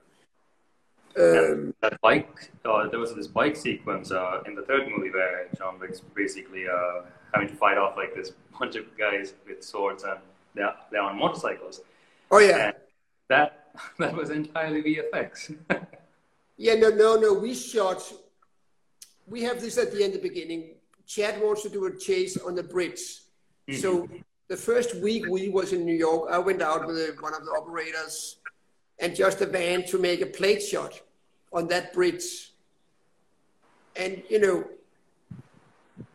[1.16, 5.46] Um, that bike, uh, there was this bike sequence uh, in the third movie where
[5.56, 10.02] John Wick's basically uh, having to fight off like this bunch of guys with swords
[10.02, 10.18] and
[10.56, 11.82] they're, they're on motorcycles.
[12.32, 12.74] oh yeah, And
[13.28, 13.63] that
[13.98, 15.56] that was entirely VFX.
[16.56, 17.34] yeah, no, no, no.
[17.34, 18.02] We shot.
[19.26, 20.74] We have this at the end, the beginning.
[21.06, 23.00] Chad wants to do a chase on the bridge.
[23.80, 24.06] So
[24.48, 27.44] the first week we was in New York, I went out with uh, one of
[27.44, 28.36] the operators
[28.98, 31.00] and just a van to make a plate shot
[31.52, 32.52] on that bridge.
[33.96, 34.64] And you know,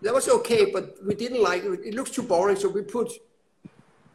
[0.02, 1.80] that was okay, but we didn't like it.
[1.84, 3.12] It looks too boring, so we put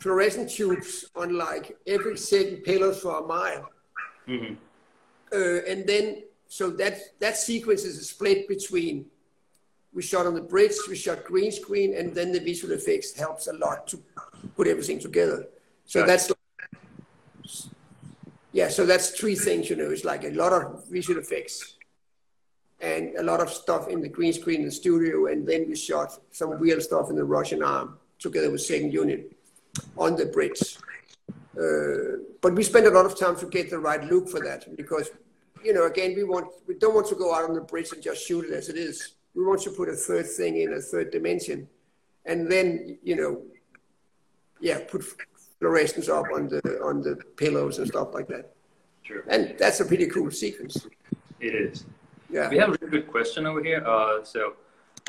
[0.05, 3.65] fluorescent tubes on like every second pillars for a mile.
[4.29, 4.57] Mhm.
[5.33, 9.07] Uh, and then, so that that sequence is split between.
[9.95, 13.47] We shot on the bridge, we shot green screen, and then the visual effects helps
[13.47, 13.97] a lot to
[14.57, 15.41] put everything together.
[15.87, 16.07] So Gotcha.
[16.11, 16.25] that's
[18.53, 18.69] yeah.
[18.69, 19.71] So that's three things.
[19.71, 21.77] You know, it's like a lot of visual effects
[22.81, 25.77] and a lot of stuff in the green screen in the studio, and then we
[25.77, 29.34] shot some real stuff in the Russian arm together with second unit
[29.97, 30.79] on the bridge.
[31.59, 34.77] Uh, but we spend a lot of time to get the right look for that
[34.77, 35.11] because,
[35.65, 38.03] you know, again, we want we don't want to go out on the bridge and
[38.03, 39.15] just shoot it as it is.
[39.35, 41.69] We want to put a third thing in a third dimension,
[42.27, 43.43] and then you know,
[44.61, 45.05] yeah, put
[45.59, 48.55] fluorescence up on the on the pillows and stuff like that.
[49.03, 49.23] Sure.
[49.29, 50.87] And that's a pretty cool sequence.
[51.41, 51.85] It is.
[52.31, 52.49] Yeah.
[52.49, 53.85] We have a really good question over here.
[53.87, 54.55] Uh, so,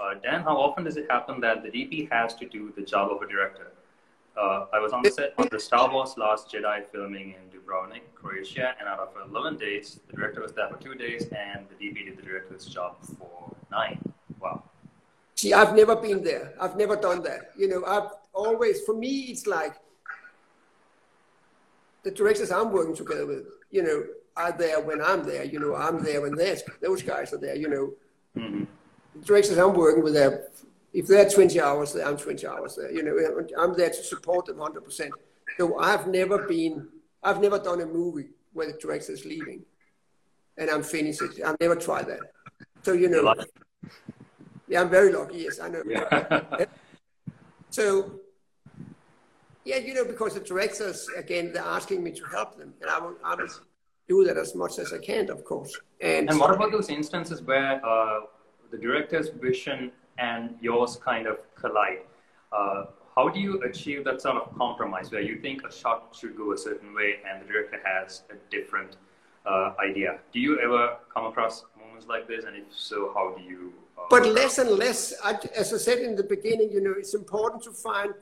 [0.02, 3.10] uh, Dan, how often does it happen that the DP has to do the job
[3.12, 3.72] of a director?
[4.38, 8.02] Uh, I was on the set on the Star Wars Last Jedi filming in Dubrovnik,
[8.16, 11.76] Croatia, and out of 11 days, the director was there for two days, and the
[11.76, 13.98] DP did the director's job for nine.
[14.42, 14.64] Wow.
[15.36, 16.54] See, I've never been there.
[16.60, 17.52] I've never done that.
[17.58, 19.76] You know, I've always, for me, it's like
[22.04, 24.04] the directors I'm working together with, you know,
[24.36, 25.46] are there when I'm there.
[25.46, 27.56] You know, I'm there when there's, those guys are there.
[27.56, 27.94] You know,
[28.38, 28.64] hmm
[29.16, 30.48] the directors I'm working with, they're,
[30.96, 32.90] if they're 20 hours there, I'm 20 hours there.
[32.90, 35.10] You know, I'm there to support them 100%.
[35.58, 36.88] So I've never been,
[37.22, 39.64] I've never done a movie where the director is leaving
[40.58, 41.42] and I'm finished it.
[41.46, 42.22] I've never tried that.
[42.84, 43.36] So, you know,
[44.70, 45.40] yeah, I'm very lucky.
[45.40, 45.84] Yes, I know.
[45.86, 46.66] Yeah.
[47.72, 48.22] So,
[49.66, 53.00] yeah, you know, because the directors, again, they're asking me to help them, and I
[53.00, 53.50] will, I will
[54.08, 55.78] do that as much as I can, of course.
[56.00, 58.22] And, and what about those instances where uh,
[58.72, 62.02] the director's vision and yours kind of collide?
[62.52, 66.36] Uh, how do you achieve that sort of compromise where you think a shot should
[66.36, 68.98] go a certain way and the director has a different
[69.46, 70.20] uh, idea.
[70.34, 72.46] Do you ever come across moments like this?
[72.46, 73.74] And if so, how do you?
[73.98, 75.14] Uh, but less and less.
[75.24, 78.14] I, as I said in the beginning, you know, it's important to find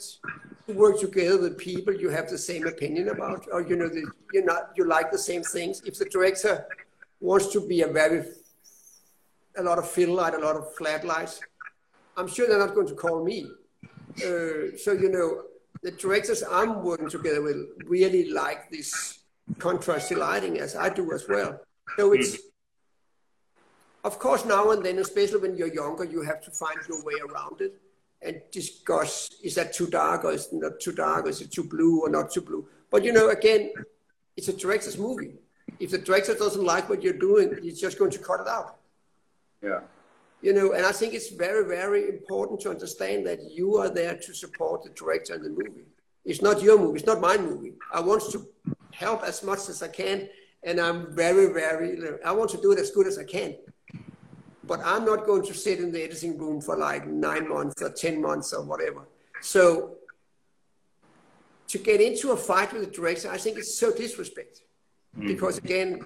[0.68, 4.10] to work together with people you have the same opinion about, or you know, the,
[4.34, 5.82] you're not you like the same things.
[5.86, 6.66] If the director
[7.20, 8.26] wants to be a very
[9.56, 11.40] a lot of fill light, a lot of flat lights,
[12.16, 13.48] I'm sure they're not going to call me.
[14.18, 15.44] Uh, so you know,
[15.82, 19.20] the directors I'm working together with really like this
[19.58, 21.60] contrasty lighting as I do as well.
[21.98, 22.38] So it's,
[24.04, 27.14] of course, now and then, especially when you're younger, you have to find your way
[27.28, 27.80] around it
[28.22, 31.52] and discuss, is that too dark or is it not too dark or is it
[31.52, 32.68] too blue or not too blue?
[32.90, 33.72] But you know, again,
[34.38, 35.34] it's a director's movie.
[35.80, 38.78] If the director doesn't like what you're doing, he's just going to cut it out.
[39.62, 39.82] Yeah.
[40.44, 44.18] You know, and I think it's very, very important to understand that you are there
[44.18, 45.86] to support the director in the movie.
[46.26, 46.98] It's not your movie.
[47.00, 47.76] It's not my movie.
[47.94, 48.46] I want to
[48.92, 50.28] help as much as I can,
[50.64, 51.98] and I'm very, very.
[52.26, 53.56] I want to do it as good as I can.
[54.66, 57.90] But I'm not going to sit in the editing room for like nine months or
[57.90, 59.04] ten months or whatever.
[59.40, 59.96] So
[61.70, 64.62] to get into a fight with the director, I think it's so disrespect.
[65.18, 65.28] Mm.
[65.28, 66.02] Because again,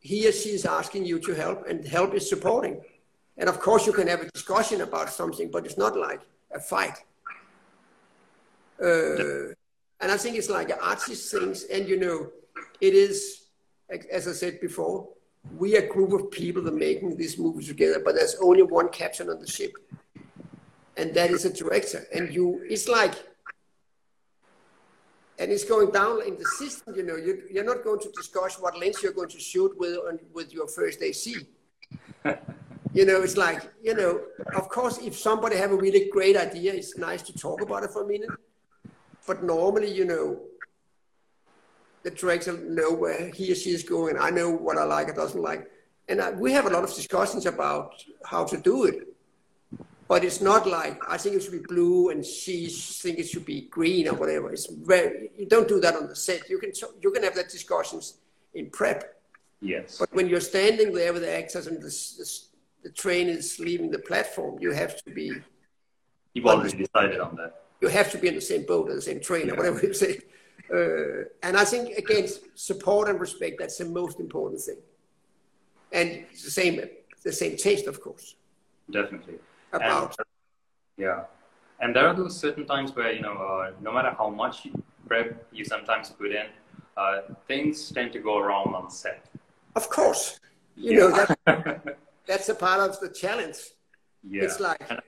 [0.00, 2.82] he or she is asking you to help, and help is supporting.
[3.38, 6.20] And of course, you can have a discussion about something, but it's not like
[6.50, 6.98] a fight.
[8.82, 9.54] Uh,
[10.00, 11.64] and I think it's like artist things.
[11.64, 12.30] And, you know,
[12.80, 13.44] it is,
[14.10, 15.08] as I said before,
[15.56, 18.62] we are a group of people that are making this movie together, but there's only
[18.62, 19.72] one captain on the ship.
[20.96, 22.06] And that is a director.
[22.12, 23.14] And you, it's like,
[25.38, 28.58] and it's going down in the system, you know, you, you're not going to discuss
[28.58, 31.36] what lens you're going to shoot with, on, with your first AC.
[32.98, 34.22] you know, it's like, you know,
[34.56, 37.92] of course, if somebody have a really great idea, it's nice to talk about it
[37.92, 38.30] for a minute.
[39.24, 40.40] But normally, you know,
[42.02, 44.16] the director know where he or she is going.
[44.18, 45.70] I know what I like or doesn't like.
[46.08, 48.96] And I, we have a lot of discussions about how to do it.
[50.08, 53.44] But it's not like I think it should be blue and she think it should
[53.44, 54.50] be green or whatever.
[54.50, 56.48] It's very you don't do that on the set.
[56.48, 58.14] You can you can have that discussions
[58.54, 59.20] in prep.
[59.60, 59.98] Yes.
[60.00, 61.90] But when you're standing there with the actors and the,
[62.82, 65.32] the, train is leaving the platform, you have to be.
[66.34, 69.02] You've already decided on that you have to be in the same boat or the
[69.02, 69.52] same train yeah.
[69.52, 70.18] or whatever you say.
[70.72, 74.78] Uh, and I think again, support and respect, that's the most important thing.
[75.92, 76.80] And the same,
[77.24, 78.34] the same taste, of course.
[78.90, 79.34] Definitely.
[79.72, 80.14] About.
[80.18, 80.26] And,
[80.96, 81.24] yeah.
[81.80, 84.66] And there are those certain times where, you know, uh, no matter how much
[85.06, 86.46] prep you sometimes put in,
[86.96, 89.24] uh, things tend to go wrong on set.
[89.76, 90.40] Of course.
[90.76, 90.98] You yeah.
[90.98, 93.56] know, that, that's a part of the challenge.
[94.22, 94.44] Yeah.
[94.44, 95.00] It's like, and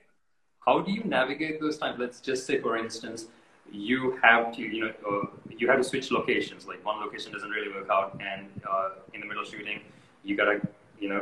[0.65, 1.97] how do you navigate those times?
[1.99, 3.27] Let's just say, for instance,
[3.71, 6.67] you have to, you know, uh, you have to switch locations.
[6.67, 9.79] Like one location doesn't really work out, and uh, in the middle of shooting,
[10.23, 10.59] you gotta,
[10.99, 11.21] you know,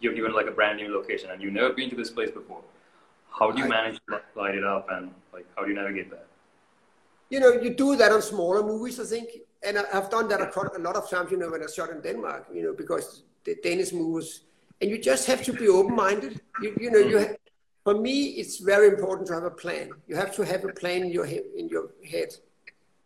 [0.00, 2.62] you're given like a brand new location, and you've never been to this place before.
[3.38, 6.26] How do you manage to light it up, and like how do you navigate that?
[7.28, 9.28] You know, you do that on smaller movies, I think,
[9.62, 11.30] and I've done that a lot of times.
[11.30, 14.40] You know, when I shot in Denmark, you know, because the Danish movies,
[14.80, 16.40] and you just have to be open-minded.
[16.62, 17.36] You, you know, you
[17.84, 19.90] for me, it's very important to have a plan.
[20.06, 22.34] You have to have a plan in your head, in your head,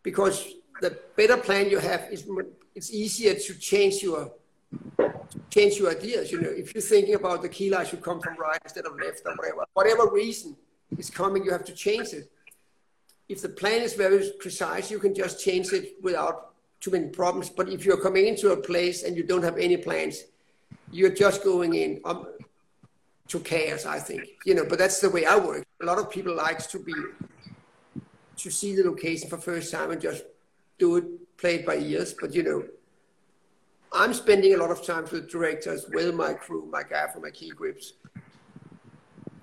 [0.03, 2.27] because the better plan you have is
[2.75, 4.31] it's easier to change your
[5.49, 6.31] change your ideas.
[6.31, 8.97] You know, if you're thinking about the key light should come from right instead of
[8.99, 10.57] left or whatever, whatever reason
[10.97, 12.29] is coming, you have to change it.
[13.29, 17.49] If the plan is very precise, you can just change it without too many problems.
[17.49, 20.25] But if you're coming into a place and you don't have any plans,
[20.91, 22.01] you're just going in.
[22.05, 22.27] Um,
[23.27, 24.23] to chaos, I think.
[24.45, 25.65] You know, but that's the way I work.
[25.81, 26.93] A lot of people likes to be
[28.37, 30.23] to see the location for first time and just
[30.77, 32.13] do it, play it by ears.
[32.19, 32.63] But you know,
[33.91, 37.49] I'm spending a lot of time with directors, with my crew, my gaffer, my key
[37.49, 37.93] grips,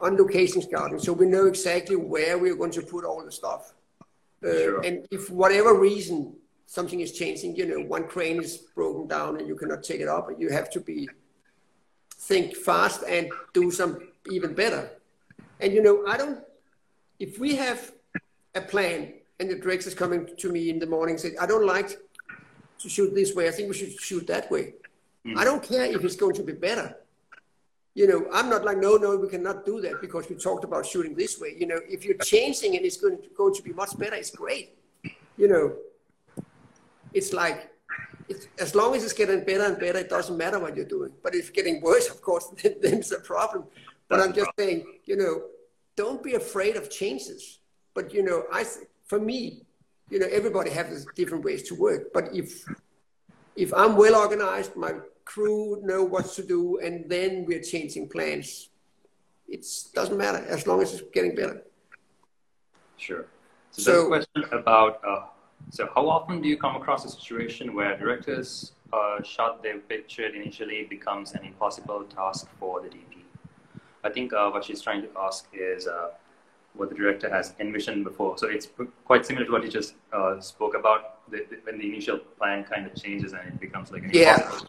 [0.01, 3.73] on location scouting, so we know exactly where we're going to put all the stuff.
[4.45, 4.81] Uh, sure.
[4.83, 6.35] And if whatever reason
[6.67, 10.09] something is changing, you know, one crane is broken down and you cannot take it
[10.09, 11.09] up, you have to be
[12.23, 14.91] think fast and do some even better.
[15.61, 16.39] And you know, I don't,
[17.19, 17.93] if we have
[18.55, 21.47] a plan and the director is coming to me in the morning and say, I
[21.47, 21.91] don't like
[22.79, 24.75] to shoot this way, I think we should shoot that way.
[25.27, 25.37] Mm.
[25.37, 26.97] I don't care if it's going to be better.
[27.95, 30.87] You know, I'm not like, no, no, we cannot do that because we talked about
[30.87, 31.55] shooting this way.
[31.59, 34.31] You know, if you're changing and it's going to, going to be much better, it's
[34.31, 34.79] great.
[35.37, 36.45] You know,
[37.13, 37.72] it's like
[38.29, 41.13] it's, as long as it's getting better and better, it doesn't matter what you're doing.
[41.23, 43.65] But if it's getting worse, of course, then, then it's a problem.
[44.09, 45.43] But I'm just saying, you know,
[45.97, 47.61] don't be afraid of changes.
[47.95, 48.65] But you know, I
[49.07, 49.63] for me,
[50.11, 52.13] you know, everybody has different ways to work.
[52.13, 52.65] But if
[53.57, 54.95] if I'm well organized, my
[55.25, 58.69] crew know what to do, and then we're changing plans.
[59.49, 61.63] It doesn't matter as long as it's getting better.
[62.97, 63.27] Sure.
[63.73, 65.25] So, so question about uh,
[65.71, 70.27] so how often do you come across a situation where directors uh, shot their picture
[70.27, 73.23] initially becomes an impossible task for the DP?
[74.05, 76.11] I think uh, what she's trying to ask is uh,
[76.75, 78.37] what the director has envisioned before.
[78.39, 78.69] So it's
[79.05, 82.65] quite similar to what you just uh, spoke about the, the, when the initial plan
[82.65, 84.69] kind of changes and it becomes like an impossible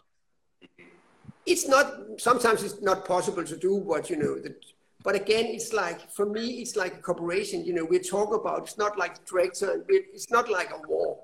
[1.46, 1.94] It's not.
[2.16, 4.38] Sometimes it's not possible to do what you know.
[4.38, 4.54] The,
[5.04, 7.64] but again, it's like for me, it's like a corporation.
[7.64, 8.62] You know, we talk about.
[8.62, 9.84] It's not like director.
[9.88, 11.18] It's not like a war.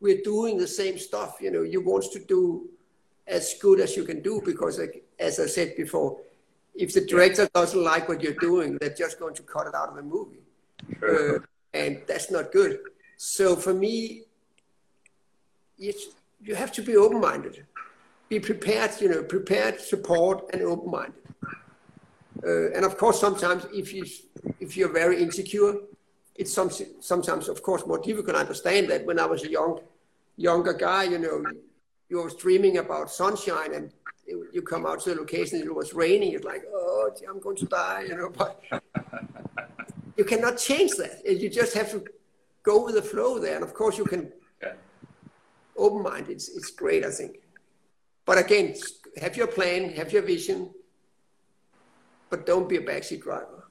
[0.00, 1.36] We're doing the same stuff.
[1.40, 2.68] You know, you want to do
[3.26, 6.18] as good as you can do because, like, as I said before,
[6.74, 9.90] if the director doesn't like what you're doing, they're just going to cut it out
[9.90, 10.40] of the movie.
[11.02, 11.40] Uh,
[11.74, 12.78] and that's not good.
[13.18, 14.22] So for me,
[15.76, 17.66] you have to be open-minded.
[18.30, 21.14] Be prepared, you know, prepared, support, and open-minded.
[22.46, 24.04] Uh, and of course, sometimes if you
[24.60, 25.74] if you're very insecure,
[26.38, 26.70] it's some,
[27.00, 28.36] sometimes, of course, more difficult.
[28.36, 29.80] I understand that when I was a young
[30.36, 31.44] younger guy, you know,
[32.08, 33.92] you were dreaming about sunshine, and
[34.52, 36.32] you come out to the location, and it was raining.
[36.32, 38.30] It's like, oh, I'm going to die, you know.
[38.30, 38.62] But
[40.16, 41.22] you cannot change that.
[41.26, 42.04] You just have to
[42.62, 43.56] go with the flow there.
[43.56, 44.32] And of course, you can
[44.62, 44.74] yeah.
[45.76, 46.28] open mind.
[46.28, 47.40] It's it's great, I think.
[48.24, 48.76] But again,
[49.20, 50.70] have your plan, have your vision,
[52.30, 53.64] but don't be a backseat driver.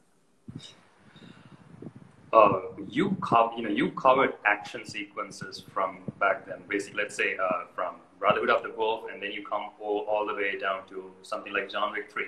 [2.33, 6.57] Uh, you co- you know you covered action sequences from back then.
[6.67, 10.27] Basically, let's say uh, from Brotherhood of the Wolf, and then you come all, all
[10.27, 12.27] the way down to something like John Wick Three.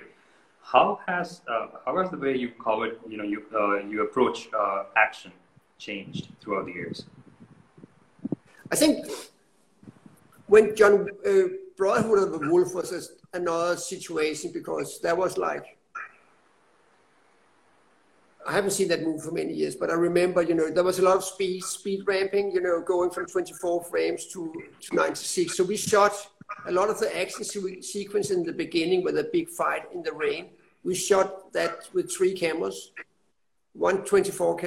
[0.62, 4.48] How has uh, how has the way you covered you know you uh, you approach
[4.58, 5.32] uh, action
[5.78, 7.04] changed throughout the years?
[8.70, 9.06] I think
[10.46, 11.32] when John uh,
[11.76, 15.76] Brotherhood of the Wolf was another situation because that was like
[18.50, 20.98] I haven't seen that movie for many years, but I remember, you know, there was
[20.98, 25.56] a lot of speed, speed ramping, you know, going from 24 frames to, to 96.
[25.56, 26.12] So we shot
[26.66, 30.12] a lot of the action sequence in the beginning with a big fight in the
[30.12, 30.48] rain.
[30.82, 32.90] We shot that with three cameras,
[33.74, 34.60] one 24,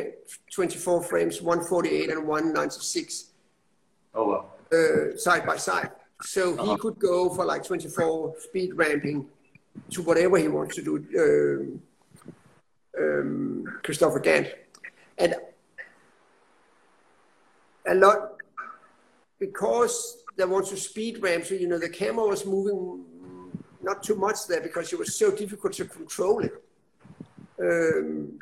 [0.49, 3.31] 24 frames, 148 and 196.
[4.15, 4.45] Oh, wow.
[4.71, 5.91] Uh, side by side.
[6.21, 6.71] So uh-huh.
[6.71, 9.27] he could go for like 24 speed ramping
[9.89, 10.95] to whatever he wants to do.
[11.19, 11.81] Um,
[12.99, 14.47] um, Christophe Gans.
[15.17, 15.35] And
[17.87, 18.41] a lot,
[19.39, 23.03] because they want to speed ramp, so you know the camera was moving
[23.81, 26.63] not too much there because it was so difficult to control it.
[27.59, 28.39] Um,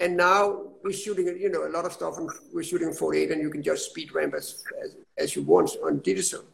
[0.00, 3.42] and now we're shooting, you know, a lot of stuff, and we're shooting 48, and
[3.42, 6.44] you can just speed ramp as as, as you want on digital.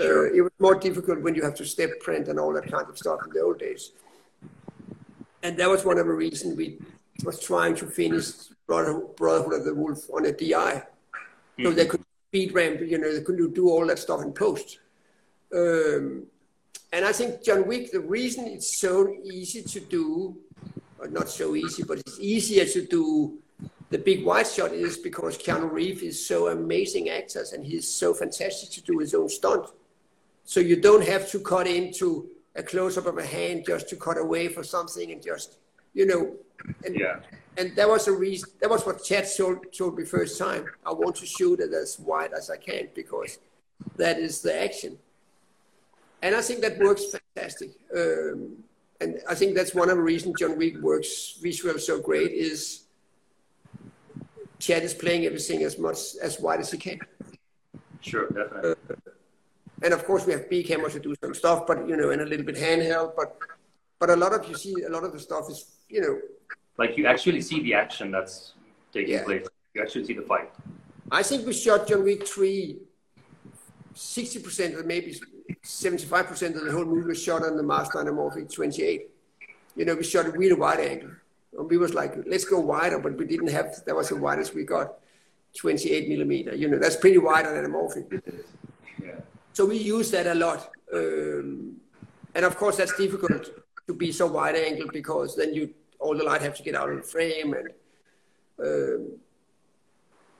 [0.00, 2.88] Uh, it was more difficult when you have to step print and all that kind
[2.88, 3.92] of stuff in the old days
[5.42, 6.78] and that was one of the reasons we
[7.24, 8.30] was trying to finish
[8.66, 10.54] Brotherhood of the Wolf on a DI.
[10.54, 11.64] Mm-hmm.
[11.64, 14.78] So they could speed ramp, you know, they could do all that stuff in post.
[15.54, 16.26] Um,
[16.92, 20.36] and I think John Wick, the reason it's so easy to do,
[20.98, 23.38] or not so easy, but it's easier to do
[23.90, 28.14] the big wide shot is because Keanu Reeves is so amazing actor and he's so
[28.14, 29.66] fantastic to do his own stunt.
[30.44, 32.28] So you don't have to cut into
[32.60, 35.58] a close up of a hand just to cut away for something and just,
[35.94, 36.22] you know.
[36.84, 37.16] And, yeah.
[37.56, 38.50] And that was a reason.
[38.60, 40.66] That was what Chad told, told me first time.
[40.84, 43.38] I want to shoot it as wide as I can because
[43.96, 44.98] that is the action.
[46.22, 47.70] And I think that works fantastic.
[47.96, 48.62] Um,
[49.00, 52.84] and I think that's one of the reasons John Wick works visual so great is
[54.58, 56.98] Chad is playing everything as much as wide as he can.
[58.02, 58.72] Sure, definitely.
[58.72, 58.94] Uh,
[59.82, 62.22] and of course, we have B cameras to do some stuff, but you know, and
[62.22, 63.14] a little bit handheld.
[63.16, 63.36] But
[63.98, 66.18] but a lot of you see a lot of the stuff is you know,
[66.76, 68.54] like you actually see the action that's
[68.92, 69.24] taking yeah.
[69.24, 69.46] place.
[69.74, 70.50] You actually see the fight.
[71.10, 72.78] I think we shot John Wick three.
[73.92, 75.18] Sixty percent or maybe
[75.62, 79.10] seventy-five percent of the whole movie was shot on the Master Anamorphic 28.
[79.76, 81.10] You know, we shot it really wide angle.
[81.58, 83.84] And we was like, let's go wider, but we didn't have.
[83.84, 84.94] That was the widest we got,
[85.58, 86.54] 28 millimeter.
[86.54, 88.08] You know, that's pretty wide on anamorphic.
[89.52, 90.70] So we use that a lot.
[90.92, 91.76] Um,
[92.34, 93.50] and of course, that's difficult
[93.86, 96.90] to be so wide angle because then you all the light have to get out
[96.90, 97.54] of the frame.
[97.54, 97.68] And
[98.58, 99.08] um,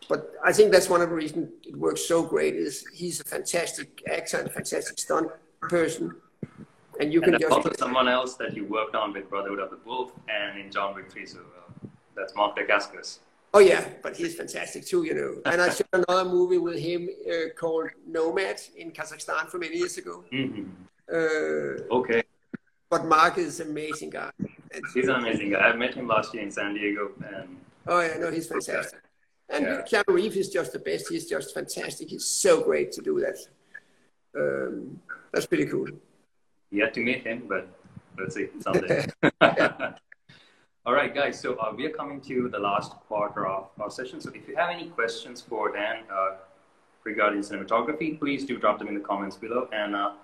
[0.08, 3.24] but I think that's one of the reasons it works so great is he's a
[3.24, 5.30] fantastic actor and a fantastic stunt
[5.60, 6.16] person.
[6.98, 9.70] And you and can just also someone else that you worked on with Brotherhood of
[9.70, 11.26] the Wolf and in John Wick 3.
[11.26, 13.20] So uh, that's Mark Dacascos.
[13.52, 15.50] Oh yeah, but he's fantastic too, you know.
[15.50, 19.98] And I saw another movie with him uh, called Nomad in Kazakhstan from many years
[19.98, 20.24] ago.
[20.32, 20.64] Mm-hmm.
[21.12, 22.22] Uh, Okay.
[22.88, 24.30] but Mark is an amazing guy.
[24.38, 25.58] And, He's an amazing guy.
[25.58, 27.56] I met him last year in San Diego, and
[27.88, 29.00] oh yeah, no, he's fantastic.
[29.48, 29.82] And Yeah.
[29.82, 31.08] Keanu Reeves is just the best.
[31.08, 32.08] He's just fantastic.
[32.08, 33.38] He's so great to do that.
[34.40, 35.00] Um,
[35.32, 35.88] that's pretty cool.
[36.70, 37.66] yet to meet him, but
[38.16, 39.06] let's see someday.
[40.90, 41.38] All right, guys.
[41.38, 44.20] So uh, we are coming to the last quarter of our session.
[44.20, 46.30] So if you have any questions for Dan uh,
[47.04, 49.68] regarding cinematography, please do drop them in the comments below.
[49.72, 50.14] And uh,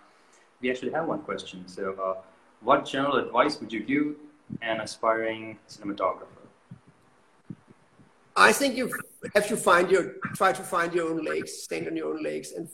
[0.61, 1.69] we actually have one question.
[1.69, 2.21] So, uh,
[2.63, 4.17] what general advice would you give
[4.61, 6.43] an aspiring cinematographer?
[8.35, 8.93] I think you
[9.37, 12.51] have to find your try to find your own legs, stand on your own legs,
[12.51, 12.69] and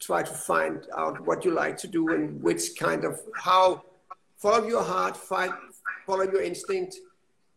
[0.00, 3.84] try to find out what you like to do and which kind of how
[4.36, 5.52] follow your heart, find
[6.08, 6.96] follow your instinct,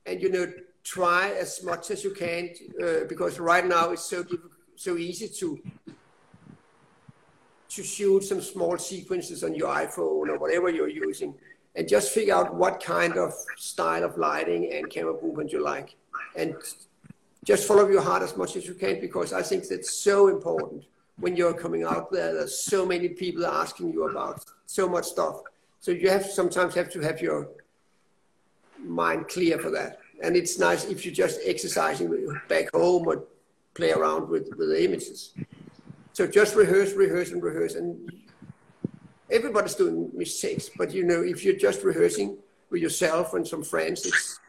[0.10, 0.51] and you know
[0.84, 2.49] try as much as you can
[2.84, 4.26] uh, because right now it's so
[4.76, 5.62] so easy to
[7.70, 11.36] to shoot some small sequences on your iPhone or whatever you're using,
[11.76, 15.95] and just figure out what kind of style of lighting and camera movement you like,
[16.36, 16.55] and
[17.43, 20.86] just follow your heart as much as you can because I think that's so important
[21.18, 22.34] when you're coming out there.
[22.34, 25.41] There's so many people asking you about so much stuff,
[25.80, 27.49] so you have sometimes have to have your
[28.84, 30.00] mind clear for that.
[30.22, 32.10] And it's nice if you're just exercising
[32.48, 33.24] back home or
[33.74, 35.34] play around with, with the images.
[36.14, 37.76] So just rehearse, rehearse, and rehearse.
[37.76, 38.12] And
[39.32, 42.38] everybody's doing mistakes, but you know, if you're just rehearsing
[42.70, 44.40] with yourself and some friends, it's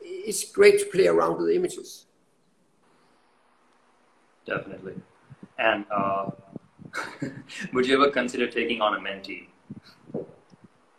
[0.00, 2.06] it's great to play around with the images.
[4.46, 4.94] Definitely.
[5.58, 6.30] And uh,
[7.72, 9.46] would you ever consider taking on a mentee?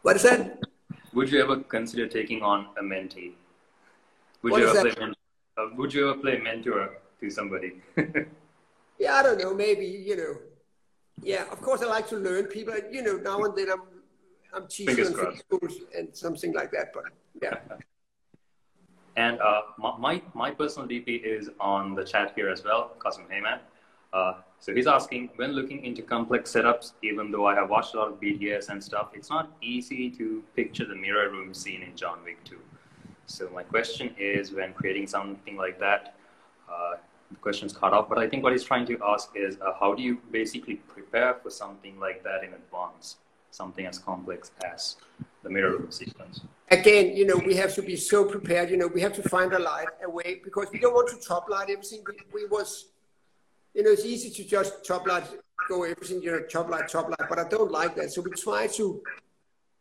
[0.01, 0.64] What is that?
[1.15, 3.31] Would you ever consider taking on a mentee?
[4.43, 5.13] Would What you ever play?
[5.57, 7.81] Uh, would you ever play mentor to somebody?
[8.97, 9.53] Yeah, I don't know.
[9.53, 10.35] Maybe you know.
[11.21, 12.73] Yeah, of course, I like to learn people.
[12.89, 13.81] You know, now and then I'm
[14.53, 16.93] I'm teaching schools and something like that.
[16.93, 17.03] But
[17.41, 17.57] yeah.
[19.17, 23.59] and uh, my, my personal DP is on the chat here as well, Qasim Heyman.
[24.15, 27.97] Uh, so he's asking, when looking into complex setups, even though I have watched a
[27.99, 31.95] lot of BTS and stuff, it's not easy to picture the mirror room scene in
[31.97, 32.57] John Wick 2.
[33.25, 36.15] So my question is, when creating something like that,
[36.71, 36.93] uh,
[37.29, 39.93] the question's cut off, but I think what he's trying to ask is, uh, how
[39.93, 43.17] do you basically prepare for something like that in advance?
[43.51, 44.95] Something as complex as
[45.43, 46.41] the mirror room sequence.
[46.71, 48.69] again, you know, we have to be so prepared.
[48.69, 51.27] You know, we have to find a light, a way, because we don't want to
[51.27, 52.03] top light everything.
[52.07, 52.85] We, we was,
[53.75, 55.25] you know, it's easy to just top light,
[55.67, 58.11] go everything, you know, top light, top light, but I don't like that.
[58.11, 59.03] So we try to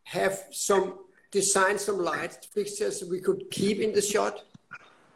[0.02, 0.98] have some,
[1.30, 4.42] design some light fixtures we could keep in the shot,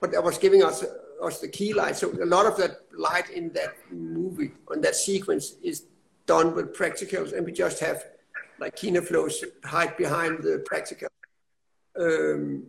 [0.01, 0.85] but that was giving us,
[1.21, 1.97] us the key light.
[1.97, 5.87] So a lot of that light in that movie, on that sequence is
[6.27, 8.05] done with practicals and we just have
[8.61, 11.09] like Kino Flos hide behind the practical
[11.99, 12.65] um,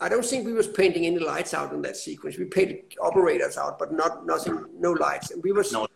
[0.00, 2.38] I don't think we was painting any lights out in that sequence.
[2.38, 5.30] We painted operators out, but not nothing, no lights.
[5.30, 5.86] And we was, No,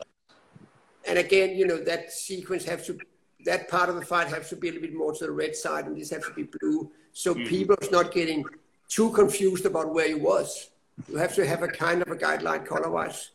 [1.06, 2.98] and again, you know, that sequence have to,
[3.44, 5.56] that part of the fight has to be a little bit more to the red
[5.56, 8.44] side, and this has to be blue, so people is not getting
[8.88, 10.70] too confused about where he was.
[11.08, 13.30] You have to have a kind of a guideline color-wise.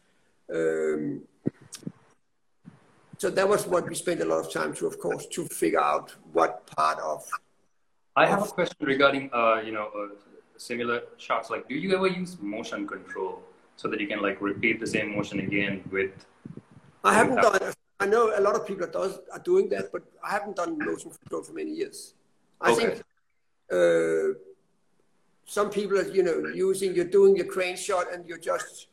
[0.53, 1.21] Um,
[3.17, 5.81] so that was what we spent a lot of time to, of course, to figure
[5.81, 7.27] out what part of
[8.15, 10.15] I have a question regarding, uh, you know, uh,
[10.59, 11.49] similar shots.
[11.49, 13.41] Like, do you ever use motion control
[13.75, 16.11] so that you can like repeat the same motion again with?
[17.03, 17.73] I haven't have- done.
[18.01, 21.11] I know a lot of people does, are doing that, but I haven't done motion
[21.11, 22.13] control for many years.
[22.61, 22.79] I Okay.
[22.79, 23.03] think
[23.77, 24.39] uh,
[25.45, 28.87] some people are, you know, using you're doing your crane shot and you're just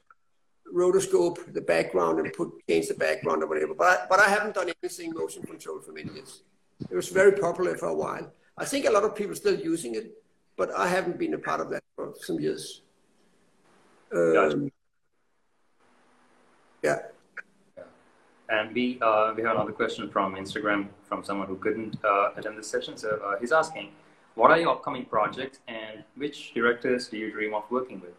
[0.75, 3.75] rotoscope the background and put change the background or whatever.
[3.75, 6.43] But I, but I haven't done anything motion control for many years.
[6.91, 8.33] It was very popular for a while.
[8.59, 10.07] I think a lot of people are still using it,
[10.57, 12.83] but I haven't been a part of that for some years.
[14.11, 14.57] Gotcha.
[14.57, 14.73] Um,
[16.83, 16.99] yeah.
[18.49, 22.57] And we uh, we have another question from Instagram from someone who couldn't uh, attend
[22.57, 22.97] this session.
[22.97, 23.91] So uh, he's asking,
[24.37, 28.15] what are your upcoming projects and which directors do you dream of working with?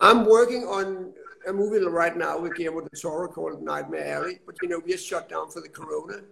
[0.00, 1.12] I'm working on
[1.46, 4.92] a movie right now with Guillermo del Toro called Nightmare Alley, but you know we
[4.92, 6.22] are shut down for the corona.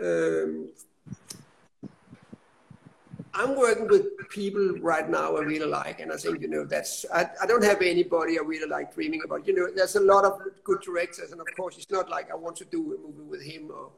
[0.00, 0.70] Um,
[3.38, 7.04] I'm working with people right now I really like, and I think you know that's
[7.12, 9.46] I, I don't have anybody I really like dreaming about.
[9.46, 12.34] You know, there's a lot of good directors, and of course it's not like I
[12.34, 13.70] want to do a movie with him.
[13.70, 13.90] Or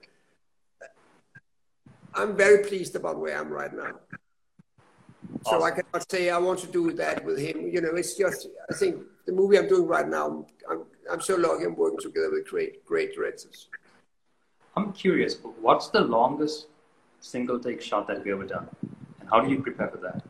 [2.15, 3.93] I'm very pleased about where I'm right now.
[5.47, 7.69] So I cannot say I want to do that with him.
[7.69, 10.47] You know, it's just I think the movie I'm doing right now.
[10.69, 10.83] I'm
[11.13, 11.65] I'm so lucky.
[11.65, 13.69] I'm working together with great great directors.
[14.77, 15.37] I'm curious.
[15.61, 16.67] What's the longest
[17.21, 18.69] single take shot that you've ever done,
[19.31, 20.23] how do you prepare for that?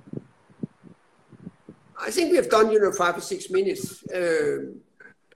[2.01, 4.81] I think we have done you know five or six minutes, um,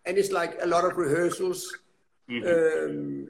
[0.06, 1.76] and it's like a lot of rehearsals.
[2.30, 2.46] Mm-hmm.
[2.46, 3.28] Um,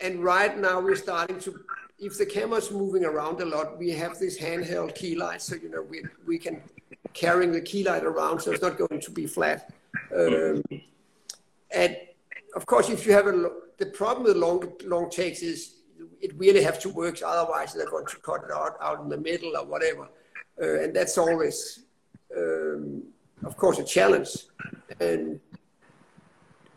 [0.00, 1.64] and right now we're starting to
[1.98, 5.70] if the camera's moving around a lot, we have this handheld key light, so you
[5.70, 6.60] know we we can
[7.14, 9.72] carrying the key light around, so it's not going to be flat.
[10.14, 10.62] Um,
[11.70, 11.96] and
[12.54, 15.75] of course, if you have a the problem with long long takes is
[16.20, 19.16] it really have to work, otherwise they're going to cut it out out in the
[19.16, 20.08] middle or whatever,
[20.60, 21.80] uh, and that's always,
[22.36, 23.02] um,
[23.44, 24.30] of course, a challenge.
[25.00, 25.40] And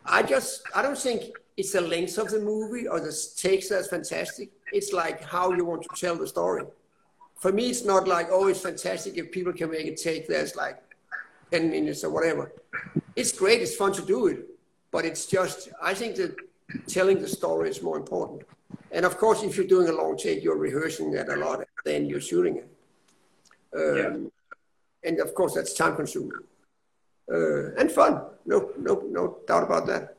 [0.04, 3.88] I just I don't think it's the length of the movie or the takes that's
[3.88, 4.50] fantastic.
[4.72, 6.64] It's like how you want to tell the story.
[7.36, 10.56] For me, it's not like, oh, it's fantastic if people can make a take that's
[10.56, 10.82] like
[11.50, 12.52] 10 minutes or whatever.
[13.16, 14.46] It's great, it's fun to do it,
[14.90, 16.36] but it's just, I think that
[16.86, 18.42] telling the story is more important.
[18.92, 22.06] And of course, if you're doing a long take, you're rehearsing that a lot, then
[22.06, 22.68] you're shooting it.
[23.76, 25.08] Um, yeah.
[25.08, 26.32] And of course, that's time consuming
[27.32, 28.22] uh, and fun.
[28.44, 30.16] No, no, no doubt about that.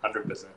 [0.00, 0.52] Hundred percent.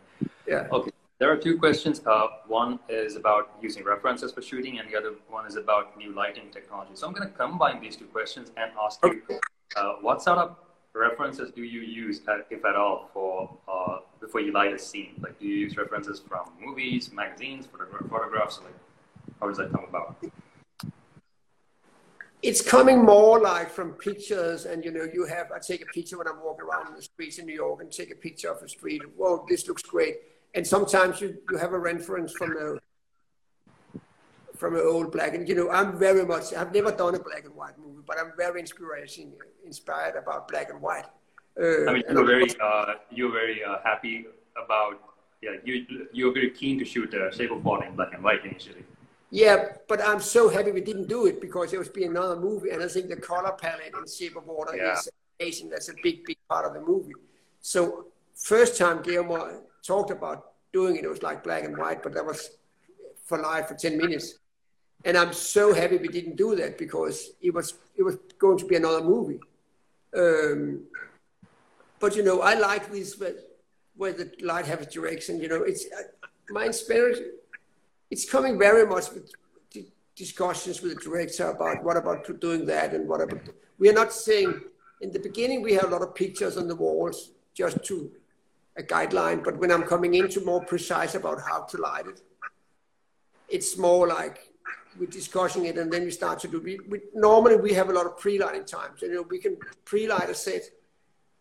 [0.47, 0.67] Yeah.
[0.71, 0.91] Okay.
[1.19, 2.01] There are two questions.
[2.05, 6.13] Uh, one is about using references for shooting, and the other one is about new
[6.13, 6.91] lighting technology.
[6.95, 9.21] So I'm going to combine these two questions and ask you,
[9.77, 10.57] uh, what sort of
[10.99, 15.13] references do you use, uh, if at all, for uh, before you light a scene?
[15.19, 18.59] Like, do you use references from movies, magazines, photogra- photographs?
[18.63, 18.75] Like,
[19.39, 20.17] how does that come about?
[22.45, 26.15] it's coming more like from pictures and you know you have i take a picture
[26.17, 28.69] when i'm walking around the streets in new york and take a picture of a
[28.69, 30.17] street whoa this looks great
[30.53, 32.77] and sometimes you, you have a reference from a
[34.55, 37.45] from an old black and you know i'm very much i've never done a black
[37.45, 39.31] and white movie but i'm very inspiration
[39.65, 41.05] inspired about black and white
[41.61, 44.25] uh, i mean you're very uh, you're very uh, happy
[44.63, 44.99] about
[45.41, 48.43] yeah you you're very keen to shoot uh, shape of water in black and white
[48.45, 48.85] initially
[49.31, 52.69] yeah, but I'm so happy we didn't do it because it was be another movie,
[52.69, 54.93] and I think the color palette in Shape of Water yeah.
[54.93, 55.69] is amazing.
[55.69, 57.11] That's a big, big part of the movie.
[57.59, 62.13] So first time Guillermo talked about doing it, it was like black and white, but
[62.13, 62.51] that was
[63.25, 64.35] for life for 10 minutes.
[65.05, 68.65] And I'm so happy we didn't do that because it was it was going to
[68.65, 69.39] be another movie.
[70.17, 70.83] Um,
[71.99, 73.35] but you know, I like this where,
[73.95, 75.39] where the light has direction.
[75.39, 76.03] You know, it's uh,
[76.49, 77.31] my inspiration
[78.11, 79.33] it's coming very much with
[80.15, 83.41] discussions with the director about what about doing that and what about.
[83.77, 84.61] We are not saying
[85.01, 88.11] in the beginning we have a lot of pictures on the walls just to
[88.77, 92.21] a guideline, but when I'm coming into more precise about how to light it,
[93.49, 94.49] it's more like
[94.99, 96.61] we're discussing it and then we start to do.
[96.61, 99.01] We, we normally we have a lot of pre-lighting times.
[99.01, 100.63] You know, we can pre-light a set,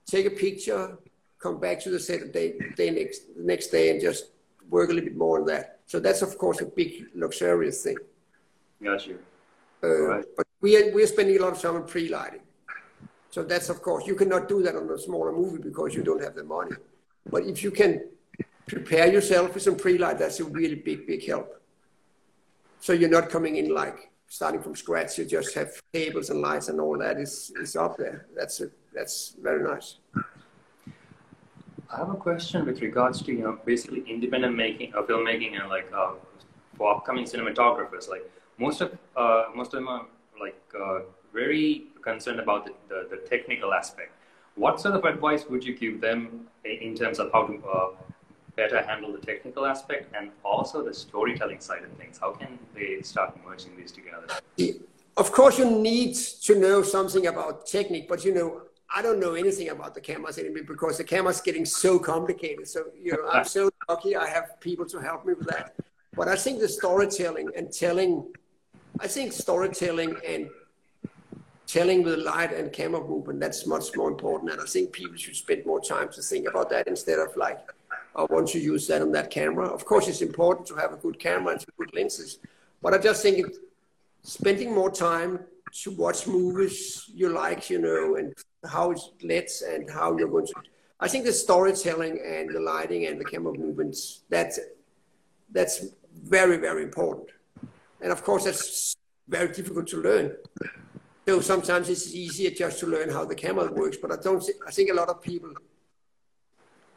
[0.06, 0.98] take a picture,
[1.38, 4.30] come back to the set the day, day next the next day and just
[4.70, 5.80] work a little bit more on that.
[5.86, 7.98] So that's of course a big luxurious thing.
[8.82, 9.18] Got you.
[9.82, 10.24] Uh, right.
[10.36, 12.40] But we are, we are spending a lot of time on pre-lighting.
[13.30, 16.22] So that's of course you cannot do that on a smaller movie because you don't
[16.22, 16.76] have the money.
[17.30, 18.08] But if you can
[18.66, 21.60] prepare yourself with some pre-light, that's a really big big help.
[22.84, 25.16] So you're not coming in like starting from scratch.
[25.16, 28.26] You just have cables and lights and all that is is up there.
[28.36, 28.60] That's
[28.92, 29.96] that's very nice.
[31.90, 35.70] I have a question with regards to you know basically independent making, uh, filmmaking, and
[35.70, 36.12] like uh,
[36.76, 38.06] for upcoming cinematographers.
[38.06, 40.04] Like most of uh, most of them are
[40.38, 40.98] like uh,
[41.32, 44.12] very concerned about the, the, the, technical aspect.
[44.56, 47.88] What sort of advice would you give them in terms of how to uh,
[48.56, 52.18] better handle the technical aspect and also the storytelling side of things?
[52.18, 54.26] How can they start merging these together?
[55.16, 58.62] Of course, you need to know something about technique, but you know
[58.94, 62.68] I don't know anything about the cameras anymore because the camera's getting so complicated.
[62.68, 65.74] So, you know, I'm so lucky I have people to help me with that.
[66.14, 68.32] But I think the storytelling and telling,
[69.00, 70.48] I think storytelling and
[71.66, 74.52] telling with light and camera movement, that's much more important.
[74.52, 77.58] And I think people should spend more time to think about that instead of like,
[78.16, 79.66] I want to use that on that camera.
[79.66, 82.38] Of course, it's important to have a good camera and some good lenses.
[82.80, 83.56] But I just think it,
[84.22, 85.40] spending more time
[85.82, 88.32] to watch movies you like, you know, and
[88.64, 90.54] how it's lit and how you're going to.
[91.00, 94.58] I think the storytelling and the lighting and the camera movements that's
[95.50, 97.28] that's very very important,
[98.00, 98.96] and of course that's
[99.28, 100.36] very difficult to learn.
[101.26, 104.42] So sometimes it's easier just to learn how the camera works, but I don't.
[104.66, 105.50] I think a lot of people.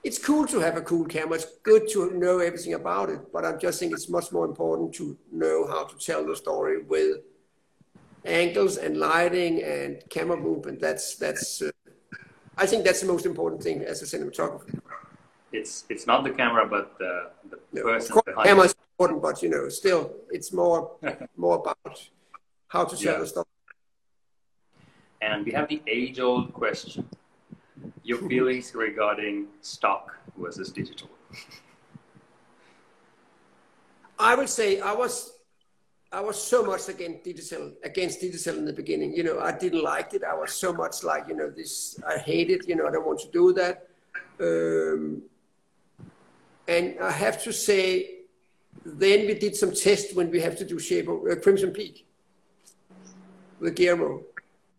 [0.04, 1.36] It's cool to have a cool camera.
[1.36, 4.94] It's good to know everything about it, but I just think it's much more important
[4.96, 7.18] to know how to tell the story with
[8.26, 10.80] angles and lighting and camera movement.
[10.80, 11.62] That's that's.
[11.62, 11.72] Uh,
[12.58, 14.80] I think that's the most important thing as a cinematographer.
[15.52, 19.42] It's it's not the camera, but the, the no, person course, Camera is important, but
[19.42, 20.92] you know, still, it's more
[21.38, 22.10] more about
[22.68, 23.20] how to tell yeah.
[23.20, 23.46] the story.
[25.22, 27.08] And we have the age-old question:
[28.08, 31.10] your feelings regarding stock versus digital.
[34.18, 35.34] I would say I was
[36.10, 39.14] I was so much against digital against digital in the beginning.
[39.14, 40.24] You know, I didn't like it.
[40.24, 43.06] I was so much like, you know, this I hate it, you know, I don't
[43.06, 43.76] want to do that.
[44.40, 45.22] Um,
[46.76, 47.84] and I have to say,
[48.86, 52.06] then we did some tests when we have to do shape of uh, Crimson Peak
[53.60, 54.22] with Guillermo.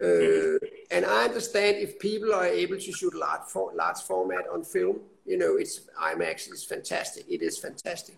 [0.03, 0.59] Uh,
[0.91, 5.01] and I understand if people are able to shoot large, for, large format on film,
[5.27, 7.27] you know, it's IMAX is fantastic.
[7.29, 8.17] It is fantastic.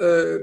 [0.00, 0.38] Uh,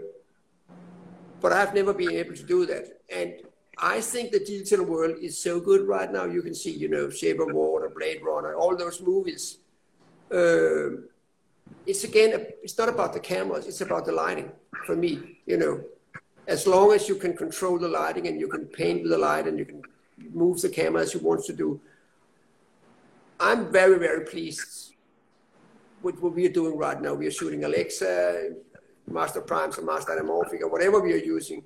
[1.42, 3.02] but I've never been able to do that.
[3.14, 3.34] And
[3.78, 6.26] I think the digital world is so good right now.
[6.26, 9.60] You can see, you know, Shape of Water, Blade Runner, all those movies.
[10.32, 11.02] Uh,
[11.86, 13.68] it's again, it's not about the cameras.
[13.68, 14.52] It's about the lighting.
[14.86, 15.84] For me, you know,
[16.48, 19.60] as long as you can control the lighting and you can paint the light and
[19.60, 19.84] you can
[20.34, 21.80] move the camera as you want to do,
[23.40, 24.94] I'm very, very pleased
[26.02, 27.14] with what we are doing right now.
[27.14, 28.52] We are shooting Alexa,
[29.08, 31.64] master primes or master anamorphic or whatever we are using.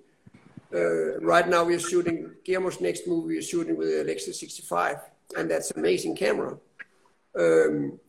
[0.74, 3.28] Uh, right now we are shooting Guillermo's next movie.
[3.28, 4.98] We are shooting with the Alexa 65,
[5.38, 6.58] and that's amazing camera.
[7.38, 8.00] Um,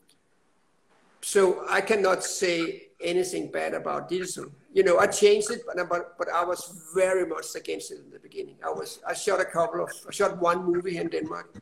[1.22, 4.53] so I cannot say anything bad about digital.
[4.72, 6.60] You know, I changed it, but, but but I was
[6.94, 8.56] very much against it in the beginning.
[8.64, 11.54] I was I shot a couple of I shot one movie in Denmark,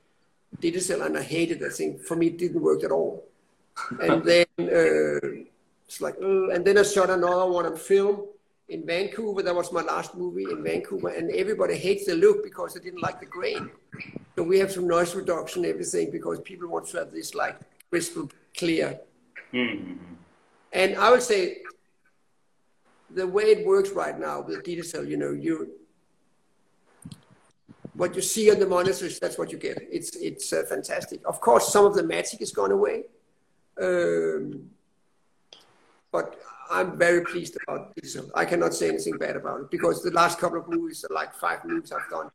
[0.61, 1.67] did digital, and I hated it.
[1.67, 3.25] I think for me it didn't work at all.
[4.01, 4.47] And then.
[4.59, 5.49] Uh,
[5.89, 8.27] it's like, uh, and then I shot another one on film
[8.69, 9.43] in Vancouver.
[9.43, 13.01] That was my last movie in Vancouver, and everybody hates the look because they didn't
[13.01, 13.71] like the grain.
[14.37, 18.31] So we have some noise reduction, everything, because people want to have this like crystal
[18.55, 19.01] clear.
[19.55, 19.95] Mm-hmm.
[20.75, 21.63] And I would say
[23.11, 25.71] the way it works right now with digital, you know, you
[27.95, 29.79] what you see on the monitors, that's what you get.
[29.91, 31.21] It's it's uh, fantastic.
[31.27, 33.05] Of course, some of the magic is gone away.
[33.81, 34.71] Um,
[36.13, 36.41] but
[36.71, 38.31] I'm very pleased about digital.
[38.35, 41.65] I cannot say anything bad about it because the last couple of movies, like five
[41.65, 42.31] movies I've done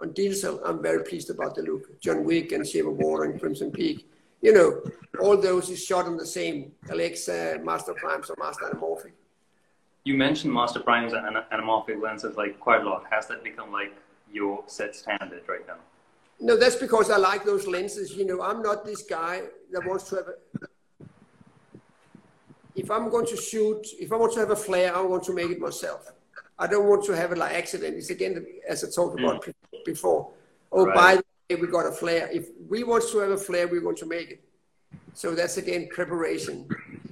[0.00, 2.00] on digital, I'm very pleased about the look.
[2.00, 4.08] John Wick and Shape of Water and Crimson Peak.
[4.42, 4.82] You know,
[5.20, 9.12] all those is shot on the same Alexa, Master Primes or Master Anamorphic.
[10.06, 13.02] You mentioned Master Primes and anamorphic lenses like quite a lot.
[13.10, 13.92] Has that become like
[14.32, 15.78] your set standard right now?
[16.38, 18.14] No, that's because I like those lenses.
[18.14, 19.42] You know, I'm not this guy
[19.72, 21.08] that wants to have a,
[22.76, 25.34] if I'm going to shoot, if I want to have a flare, I want to
[25.34, 26.12] make it myself.
[26.56, 27.96] I don't want to have it like accident.
[27.96, 29.52] It's again, as I talked about mm.
[29.84, 30.30] before.
[30.70, 30.94] Oh, right.
[30.94, 32.30] by the way, we got a flare.
[32.32, 34.44] If we want to have a flare, we want to make it.
[35.14, 36.68] So that's again preparation.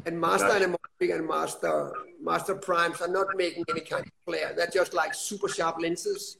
[0.07, 0.66] And master gotcha.
[0.66, 1.92] anamorphic and master
[2.22, 4.52] master primes are not making any kind of flare.
[4.57, 6.38] They're just like super sharp lenses,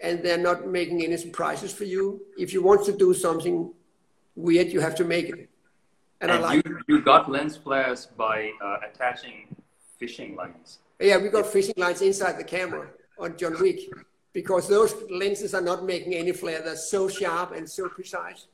[0.00, 2.20] and they're not making any surprises for you.
[2.38, 3.72] If you want to do something
[4.34, 5.48] weird, you have to make it.
[6.20, 9.54] And, and like you, you got lens flares by uh, attaching
[9.98, 10.78] fishing lines.
[10.98, 13.80] Yeah, we got fishing lines inside the camera on John Wick
[14.32, 16.62] because those lenses are not making any flare.
[16.62, 18.46] They're so sharp and so precise.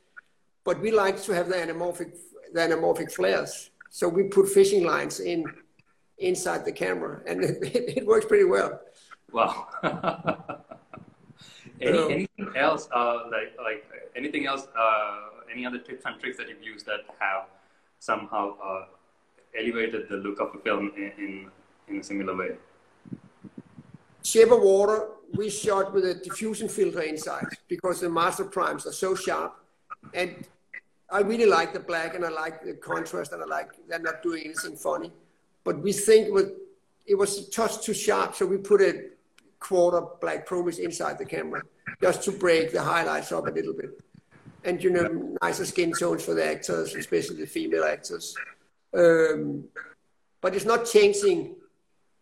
[0.63, 2.13] But we like to have the anamorphic,
[2.53, 3.69] the anamorphic flares.
[3.97, 5.43] So we put fishing lines in
[6.19, 8.79] inside the camera, and it, it works pretty well.
[9.31, 9.69] Wow.
[11.81, 13.85] Any, anything else, uh, like like
[14.15, 17.45] anything else, uh, any other tips and tricks that you've used that have
[17.99, 18.85] somehow uh,
[19.59, 21.51] elevated the look of a film in, in,
[21.87, 22.51] in a similar way.
[24.23, 28.97] Shape of Water, we shot with a diffusion filter inside because the master primes are
[29.05, 29.55] so sharp.
[30.15, 30.47] And
[31.09, 34.21] I really like the black and I like the contrast and I like they're not
[34.21, 35.11] doing anything funny.
[35.63, 36.51] But we think with,
[37.05, 39.09] it was just too sharp, so we put a
[39.59, 41.61] quarter Black Pro-Mist inside the camera
[42.01, 43.99] just to break the highlights up a little bit
[44.67, 48.35] and you know nicer skin tones for the actors, especially the female actors.
[48.93, 49.65] Um,
[50.41, 51.55] but it's not changing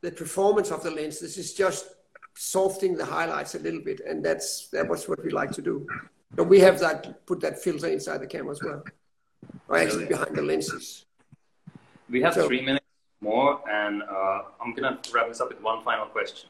[0.02, 1.20] the performance of the lens.
[1.20, 1.88] This is just
[2.36, 5.88] softening the highlights a little bit, and that's that was what we like to do.
[6.36, 8.84] But we have that put that filter inside the camera as well,
[9.68, 11.06] or actually behind the lenses.
[12.10, 12.86] We have so, three minutes
[13.22, 16.50] more, and uh, I'm gonna wrap this up with one final question.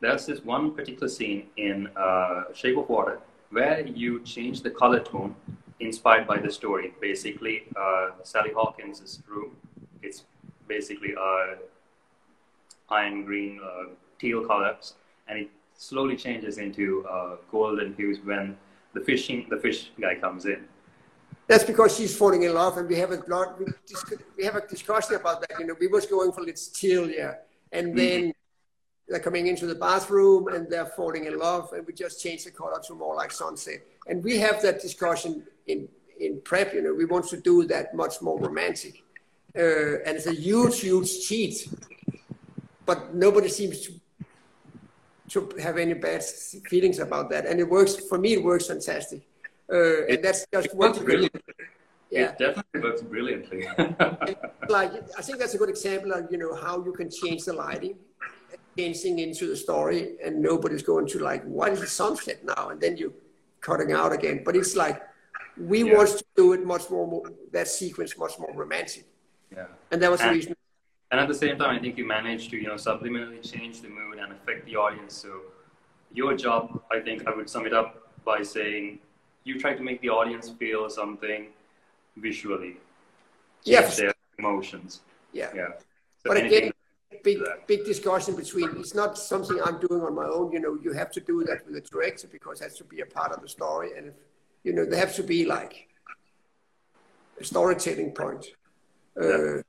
[0.00, 3.18] There's this one particular scene in uh, Shape of Water
[3.50, 5.34] where you change the color tone
[5.80, 6.92] inspired by the story.
[7.00, 9.56] Basically, uh, Sally Hawkins' room,
[10.02, 10.24] it's
[10.68, 11.54] basically uh,
[12.90, 14.94] iron green, uh, teal colors,
[15.28, 18.56] and it slowly changes into uh, golden hues when
[18.96, 20.60] the fishing the fish guy comes in.
[21.48, 23.58] That's because she's falling in love, and we have a lot.
[23.58, 23.66] We,
[24.36, 25.60] we have a discussion about that.
[25.60, 27.34] You know, we was going for let's chill, yeah,
[27.70, 27.96] and mm-hmm.
[27.98, 28.34] then
[29.08, 32.50] they're coming into the bathroom and they're falling in love, and we just change the
[32.50, 33.80] color to more like sunset.
[34.08, 35.88] And we have that discussion in
[36.18, 36.74] in prep.
[36.74, 39.04] You know, we want to do that much more romantic,
[39.56, 41.68] uh, and it's a huge, huge cheat.
[42.84, 43.92] But nobody seems to
[45.28, 46.22] to have any bad
[46.70, 48.34] feelings about that, and it works for me.
[48.34, 49.22] It works fantastic,
[49.72, 50.94] uh, and that's just one.
[52.08, 52.30] Yeah.
[52.30, 53.66] It definitely works brilliantly.
[54.68, 57.52] like I think that's a good example of you know how you can change the
[57.52, 57.96] lighting
[58.76, 62.68] changing into the story and nobody's going to like, what is the sunset now?
[62.70, 63.12] And then you're
[63.60, 64.42] cutting out again.
[64.44, 65.02] But it's like,
[65.56, 65.96] we yeah.
[65.96, 67.22] want to do it much more,
[67.52, 69.06] that sequence much more romantic.
[69.54, 69.66] Yeah.
[69.90, 70.55] And that was and, the reason.
[71.10, 73.88] And at the same time, I think you managed to, you know, subliminally change the
[73.88, 75.14] mood and affect the audience.
[75.14, 75.40] So
[76.12, 78.98] your job, I think I would sum it up by saying
[79.44, 81.46] you try to make the audience feel something
[82.16, 82.78] visually.
[83.64, 83.82] Yeah.
[83.82, 85.00] Their emotions.
[85.32, 85.50] Yeah.
[85.54, 85.68] Yeah.
[86.22, 86.72] So but again,
[87.22, 90.92] big big discussion between it's not something i'm doing on my own you know you
[90.92, 93.40] have to do that with the director because it has to be a part of
[93.42, 94.14] the story and if,
[94.64, 95.88] you know they have to be like
[97.40, 98.46] a storytelling point
[99.20, 99.60] uh,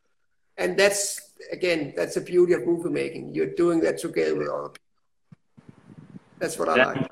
[0.58, 4.70] and that's again that's the beauty of movie making you're doing that together with other
[4.70, 7.12] people that's what i like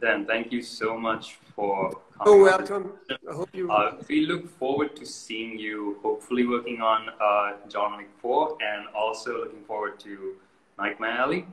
[0.00, 1.92] dan thank you so much for
[2.24, 2.92] Oh, welcome.
[3.10, 3.70] I hope you.
[3.70, 8.86] Uh, we look forward to seeing you, hopefully working on uh, John Wick 4, and
[8.94, 10.36] also looking forward to
[10.78, 11.46] Nightmare Alley.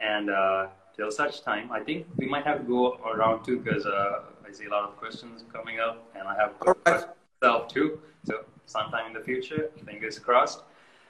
[0.00, 3.84] And uh, till such time, I think we might have to go around too, because
[3.84, 6.52] uh, I see a lot of questions coming up, and I have
[6.86, 7.04] right.
[7.42, 8.00] myself too.
[8.24, 10.62] So sometime in the future, fingers crossed.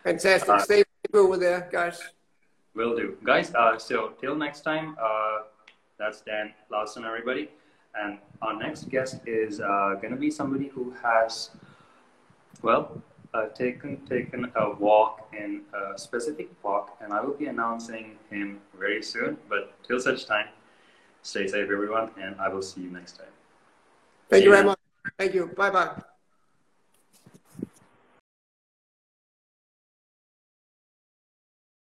[0.04, 0.48] Fantastic.
[0.48, 0.84] Uh, Stay
[1.14, 2.00] over there, guys.
[2.74, 3.54] Will do, guys.
[3.54, 5.38] Uh, so till next time, uh,
[5.98, 7.50] that's Dan Laustsen, everybody.
[7.94, 11.50] And our next guest is uh, going to be somebody who has,
[12.62, 13.02] well,
[13.34, 18.60] uh, taken taken a walk in a specific park, and I will be announcing him
[18.78, 19.36] very soon.
[19.48, 20.46] But till such time,
[21.22, 23.34] stay safe, everyone, and I will see you next time.
[24.30, 24.78] Thank see you very much.
[25.18, 25.46] Thank you.
[25.46, 26.02] Bye bye.